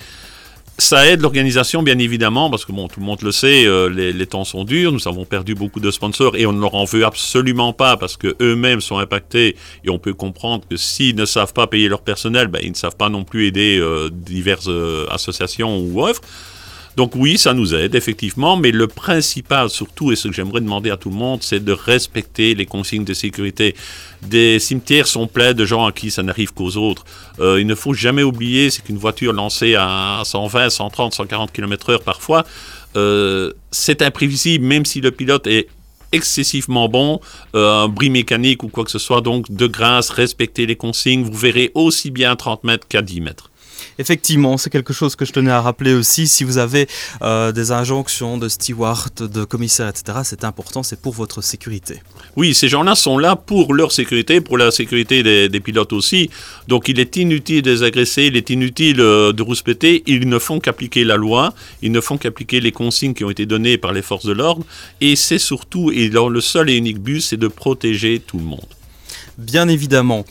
Ça 0.78 1.06
aide 1.06 1.20
l'organisation, 1.20 1.82
bien 1.82 1.98
évidemment, 1.98 2.48
parce 2.48 2.64
que 2.64 2.72
bon, 2.72 2.88
tout 2.88 3.00
le 3.00 3.06
monde 3.06 3.20
le 3.20 3.32
sait, 3.32 3.66
euh, 3.66 3.88
les, 3.90 4.26
temps 4.26 4.44
sont 4.44 4.64
durs, 4.64 4.92
nous 4.92 5.06
avons 5.08 5.26
perdu 5.26 5.54
beaucoup 5.54 5.78
de 5.78 5.90
sponsors 5.90 6.36
et 6.36 6.46
on 6.46 6.54
ne 6.54 6.60
leur 6.60 6.74
en 6.74 6.84
veut 6.84 7.04
absolument 7.04 7.74
pas 7.74 7.98
parce 7.98 8.16
que 8.16 8.34
eux-mêmes 8.40 8.80
sont 8.80 8.96
impactés 8.96 9.56
et 9.84 9.90
on 9.90 9.98
peut 9.98 10.14
comprendre 10.14 10.64
que 10.68 10.78
s'ils 10.78 11.16
ne 11.16 11.26
savent 11.26 11.52
pas 11.52 11.66
payer 11.66 11.88
leur 11.88 12.00
personnel, 12.00 12.48
ben, 12.48 12.60
ils 12.62 12.70
ne 12.70 12.76
savent 12.76 12.96
pas 12.96 13.10
non 13.10 13.24
plus 13.24 13.46
aider 13.46 13.78
euh, 13.78 14.08
diverses 14.10 14.70
associations 15.10 15.78
ou 15.78 16.06
œuvres. 16.06 16.22
Donc 17.00 17.16
oui, 17.16 17.38
ça 17.38 17.54
nous 17.54 17.74
aide 17.74 17.94
effectivement, 17.94 18.58
mais 18.58 18.72
le 18.72 18.86
principal 18.86 19.70
surtout, 19.70 20.12
et 20.12 20.16
ce 20.16 20.28
que 20.28 20.34
j'aimerais 20.34 20.60
demander 20.60 20.90
à 20.90 20.98
tout 20.98 21.08
le 21.08 21.16
monde, 21.16 21.42
c'est 21.42 21.64
de 21.64 21.72
respecter 21.72 22.54
les 22.54 22.66
consignes 22.66 23.06
de 23.06 23.14
sécurité. 23.14 23.74
Des 24.20 24.58
cimetières 24.58 25.06
sont 25.06 25.26
pleins 25.26 25.54
de 25.54 25.64
gens 25.64 25.86
à 25.86 25.92
qui 25.92 26.10
ça 26.10 26.22
n'arrive 26.22 26.52
qu'aux 26.52 26.76
autres. 26.76 27.06
Euh, 27.38 27.58
il 27.58 27.66
ne 27.66 27.74
faut 27.74 27.94
jamais 27.94 28.22
oublier, 28.22 28.68
c'est 28.68 28.84
qu'une 28.84 28.98
voiture 28.98 29.32
lancée 29.32 29.76
à 29.76 30.20
120, 30.26 30.68
130, 30.68 31.14
140 31.14 31.52
km/h 31.52 32.02
parfois, 32.02 32.44
euh, 32.96 33.54
c'est 33.70 34.02
imprévisible, 34.02 34.66
même 34.66 34.84
si 34.84 35.00
le 35.00 35.10
pilote 35.10 35.46
est 35.46 35.68
excessivement 36.12 36.90
bon, 36.90 37.18
euh, 37.54 37.84
un 37.84 37.88
bris 37.88 38.10
mécanique 38.10 38.62
ou 38.62 38.68
quoi 38.68 38.84
que 38.84 38.90
ce 38.90 38.98
soit. 38.98 39.22
Donc, 39.22 39.50
de 39.50 39.66
grâce, 39.66 40.10
respectez 40.10 40.66
les 40.66 40.76
consignes. 40.76 41.22
Vous 41.22 41.32
verrez 41.32 41.70
aussi 41.74 42.10
bien 42.10 42.36
30 42.36 42.62
mètres 42.64 42.86
qu'à 42.86 43.00
10 43.00 43.22
mètres. 43.22 43.49
Effectivement, 44.00 44.56
c'est 44.56 44.70
quelque 44.70 44.94
chose 44.94 45.14
que 45.14 45.26
je 45.26 45.32
tenais 45.32 45.50
à 45.50 45.60
rappeler 45.60 45.92
aussi. 45.92 46.26
Si 46.26 46.42
vous 46.42 46.56
avez 46.56 46.88
euh, 47.20 47.52
des 47.52 47.70
injonctions 47.70 48.38
de 48.38 48.48
steward, 48.48 49.12
de 49.30 49.44
commissaire, 49.44 49.88
etc., 49.88 50.20
c'est 50.24 50.42
important, 50.44 50.82
c'est 50.82 50.98
pour 50.98 51.12
votre 51.12 51.42
sécurité. 51.42 52.00
Oui, 52.34 52.54
ces 52.54 52.66
gens-là 52.66 52.94
sont 52.94 53.18
là 53.18 53.36
pour 53.36 53.74
leur 53.74 53.92
sécurité, 53.92 54.40
pour 54.40 54.56
la 54.56 54.70
sécurité 54.70 55.22
des, 55.22 55.60
pilotes 55.60 55.92
aussi. 55.92 56.30
Donc 56.66 56.88
il 56.88 56.98
est 56.98 57.14
inutile 57.16 57.60
de 57.60 57.72
les 57.72 57.82
agresser, 57.82 58.22
il 58.24 58.38
est 58.38 58.48
inutile 58.48 59.02
euh, 59.02 59.34
de 59.34 59.42
rouspéter. 59.42 60.02
Ils 60.06 60.30
ne 60.30 60.38
font 60.38 60.60
qu'appliquer 60.60 61.04
la 61.04 61.16
loi, 61.16 61.52
ils 61.82 61.92
ne 61.92 62.00
font 62.00 62.16
qu'appliquer 62.16 62.60
les 62.60 62.72
consignes 62.72 63.12
qui 63.12 63.24
ont 63.24 63.30
été 63.30 63.44
données 63.44 63.76
par 63.76 63.92
les 63.92 64.00
forces 64.00 64.24
de 64.24 64.32
l'ordre. 64.32 64.64
Et 65.02 65.14
c'est 65.14 65.38
surtout, 65.38 65.90
et 65.90 66.08
le 66.08 66.40
seul 66.40 66.70
et 66.70 66.76
unique 66.76 67.00
but, 67.00 67.20
c'est 67.20 67.36
de 67.36 67.48
protéger 67.48 68.22
tout 68.26 68.38
le 68.38 68.44
monde 68.44 68.66
bien 69.40 69.68
évidemment. 69.68 70.24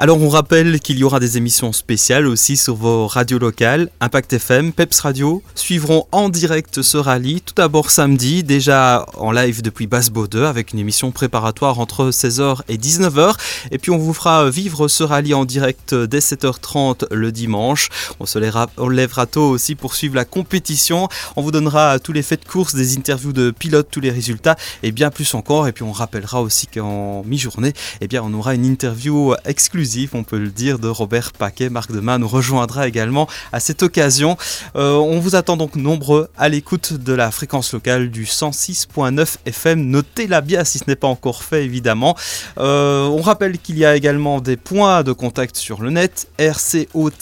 Alors 0.00 0.22
on 0.22 0.28
rappelle 0.28 0.78
qu'il 0.78 0.96
y 0.96 1.02
aura 1.02 1.18
des 1.18 1.38
émissions 1.38 1.72
spéciales 1.72 2.28
aussi 2.28 2.56
sur 2.56 2.76
vos 2.76 3.08
radios 3.08 3.40
locales. 3.40 3.90
Impact 4.00 4.32
FM, 4.34 4.72
Peps 4.72 5.00
Radio 5.00 5.42
suivront 5.56 6.06
en 6.12 6.28
direct 6.28 6.82
ce 6.82 6.96
rallye. 6.96 7.40
Tout 7.40 7.54
d'abord 7.56 7.90
samedi, 7.90 8.44
déjà 8.44 9.04
en 9.16 9.32
live 9.32 9.60
depuis 9.60 9.88
Basse-Baudeux 9.88 10.46
avec 10.46 10.72
une 10.72 10.78
émission 10.78 11.10
préparatoire 11.10 11.80
entre 11.80 12.10
16h 12.10 12.60
et 12.68 12.76
19h. 12.76 13.34
Et 13.72 13.78
puis 13.78 13.90
on 13.90 13.98
vous 13.98 14.14
fera 14.14 14.48
vivre 14.48 14.86
ce 14.86 15.02
rallye 15.02 15.34
en 15.34 15.44
direct 15.44 15.96
dès 15.96 16.20
7h30 16.20 17.12
le 17.12 17.32
dimanche. 17.32 17.88
On 18.20 18.26
se 18.26 18.38
lèvera 18.38 19.26
tôt 19.26 19.48
aussi 19.48 19.74
pour 19.74 19.96
suivre 19.96 20.14
la 20.14 20.24
compétition. 20.24 21.08
On 21.34 21.42
vous 21.42 21.50
donnera 21.50 21.98
tous 21.98 22.12
les 22.12 22.22
faits 22.22 22.44
de 22.44 22.48
course, 22.48 22.76
des 22.76 22.96
interviews 22.96 23.32
de 23.32 23.50
pilotes, 23.50 23.88
tous 23.90 24.00
les 24.00 24.12
résultats 24.12 24.54
et 24.84 24.92
bien 24.92 25.10
plus 25.10 25.34
encore. 25.34 25.66
Et 25.66 25.72
puis 25.72 25.82
on 25.82 25.90
rappellera 25.90 26.40
aussi 26.40 26.68
qu'en 26.68 27.24
mi-journée, 27.24 27.72
eh 28.00 28.06
bien 28.06 28.22
on 28.24 28.32
aura 28.32 28.54
une 28.54 28.64
interview 28.64 29.34
exclusive 29.44 29.87
on 30.12 30.24
peut 30.24 30.38
le 30.38 30.50
dire, 30.50 30.78
de 30.78 30.88
Robert 30.88 31.32
Paquet. 31.32 31.70
Marc 31.70 31.90
Demas 31.92 32.18
nous 32.18 32.28
rejoindra 32.28 32.86
également 32.86 33.26
à 33.52 33.60
cette 33.60 33.82
occasion. 33.82 34.36
Euh, 34.76 34.94
on 34.94 35.18
vous 35.18 35.34
attend 35.34 35.56
donc 35.56 35.76
nombreux 35.76 36.28
à 36.36 36.48
l'écoute 36.48 36.92
de 36.92 37.12
la 37.12 37.30
fréquence 37.30 37.72
locale 37.72 38.10
du 38.10 38.24
106.9 38.24 39.36
FM. 39.46 39.86
Notez-la 39.86 40.40
bien 40.40 40.64
si 40.64 40.78
ce 40.78 40.84
n'est 40.86 40.96
pas 40.96 41.08
encore 41.08 41.42
fait, 41.42 41.64
évidemment. 41.64 42.16
Euh, 42.58 43.06
on 43.06 43.22
rappelle 43.22 43.58
qu'il 43.58 43.78
y 43.78 43.84
a 43.84 43.96
également 43.96 44.40
des 44.40 44.56
points 44.56 45.02
de 45.02 45.12
contact 45.12 45.56
sur 45.56 45.80
le 45.80 45.90
net 45.90 46.28
rco-asbl.be, 46.38 47.12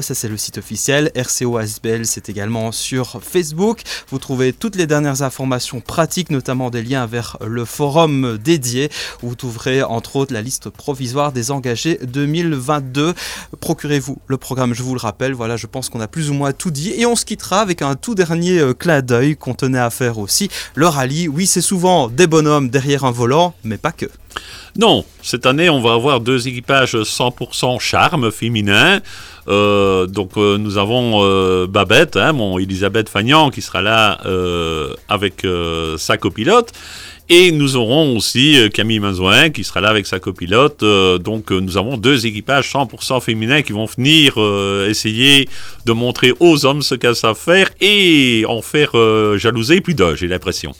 ça 0.00 0.14
c'est 0.14 0.28
le 0.28 0.36
site 0.36 0.58
officiel. 0.58 1.10
RCO 1.14 1.56
ASBL, 1.56 2.04
c'est 2.04 2.28
également 2.28 2.72
sur 2.72 3.20
Facebook. 3.22 3.82
Vous 4.08 4.18
trouvez 4.18 4.52
toutes 4.52 4.76
les 4.76 4.86
dernières 4.86 5.22
informations 5.22 5.80
pratiques, 5.80 6.30
notamment 6.30 6.70
des 6.70 6.82
liens 6.82 7.06
vers 7.06 7.38
le 7.44 7.64
forum 7.64 8.38
dédié. 8.42 8.90
Où 9.22 9.28
vous 9.28 9.34
trouverez 9.34 9.82
entre 9.82 10.16
autres 10.16 10.32
la 10.32 10.42
liste 10.42 10.70
provisoire 10.70 10.95
des 11.32 11.50
engagés 11.50 11.98
2022. 12.02 13.14
Procurez-vous 13.60 14.18
le 14.26 14.36
programme, 14.36 14.74
je 14.74 14.82
vous 14.82 14.94
le 14.94 15.00
rappelle. 15.00 15.34
Voilà, 15.34 15.56
je 15.56 15.66
pense 15.66 15.88
qu'on 15.88 16.00
a 16.00 16.08
plus 16.08 16.30
ou 16.30 16.34
moins 16.34 16.52
tout 16.52 16.70
dit. 16.70 16.92
Et 16.96 17.06
on 17.06 17.16
se 17.16 17.24
quittera 17.24 17.60
avec 17.60 17.82
un 17.82 17.94
tout 17.94 18.14
dernier 18.14 18.58
euh, 18.58 18.72
clin 18.72 19.02
d'œil 19.02 19.36
qu'on 19.36 19.54
tenait 19.54 19.78
à 19.78 19.90
faire 19.90 20.18
aussi. 20.18 20.48
Le 20.74 20.86
rallye, 20.86 21.28
oui, 21.28 21.46
c'est 21.46 21.60
souvent 21.60 22.08
des 22.08 22.26
bonhommes 22.26 22.70
derrière 22.70 23.04
un 23.04 23.10
volant, 23.10 23.54
mais 23.64 23.76
pas 23.76 23.92
que. 23.92 24.06
Non, 24.76 25.04
cette 25.22 25.46
année, 25.46 25.70
on 25.70 25.80
va 25.80 25.94
avoir 25.94 26.20
deux 26.20 26.48
équipages 26.48 26.94
100% 26.94 27.80
charme 27.80 28.30
féminin. 28.30 29.00
Euh, 29.48 30.06
donc 30.06 30.32
euh, 30.36 30.58
nous 30.58 30.76
avons 30.76 31.66
Babette, 31.66 32.16
hein, 32.16 32.32
mon 32.32 32.58
Elisabeth 32.58 33.08
Fagnan, 33.08 33.50
qui 33.50 33.62
sera 33.62 33.80
là 33.80 34.18
avec 35.08 35.46
sa 35.98 36.16
copilote. 36.16 36.72
Et 37.28 37.50
nous 37.50 37.76
aurons 37.76 38.16
aussi 38.16 38.58
Camille 38.72 39.00
Mazouin 39.00 39.50
qui 39.50 39.64
sera 39.64 39.80
là 39.80 39.88
avec 39.88 40.06
sa 40.06 40.20
copilote. 40.20 40.80
donc 41.20 41.50
nous 41.50 41.76
avons 41.76 41.96
deux 41.96 42.26
équipages 42.26 42.72
100% 42.72 43.20
féminins 43.20 43.62
qui 43.62 43.72
vont 43.72 43.86
venir 43.86 44.38
essayer 44.88 45.48
de 45.84 45.92
montrer 45.92 46.32
aux 46.38 46.64
hommes 46.66 46.82
ce 46.82 46.94
qu'elles 46.94 47.16
savent 47.16 47.38
faire 47.38 47.70
et 47.80 48.44
en 48.48 48.62
faire 48.62 48.92
jalouser 49.38 49.80
plus 49.80 49.94
d'un, 49.94 50.14
j'ai 50.14 50.28
l'impression. 50.28 50.72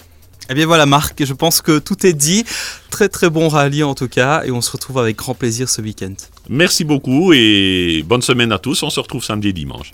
Eh 0.49 0.55
bien 0.55 0.67
voilà 0.67 0.87
Marc, 0.87 1.25
je 1.25 1.33
pense 1.33 1.61
que 1.61 1.79
tout 1.79 2.07
est 2.07 2.13
dit. 2.13 2.45
Très 2.91 3.09
très 3.09 3.29
bon 3.31 3.49
rallye 3.49 3.83
en 3.83 3.95
tout 3.95 4.09
cas 4.09 4.45
et 4.45 4.51
on 4.51 4.61
se 4.61 4.71
retrouve 4.71 4.99
avec 4.99 5.17
grand 5.17 5.35
plaisir 5.35 5.69
ce 5.69 5.81
week-end. 5.83 6.15
Merci 6.49 6.85
beaucoup 6.85 7.33
et 7.33 8.05
bonne 8.07 8.23
semaine 8.23 8.53
à 8.53 8.59
tous. 8.59 8.83
On 8.83 8.91
se 8.91 9.01
retrouve 9.01 9.25
samedi 9.25 9.49
et 9.49 9.53
dimanche. 9.53 9.91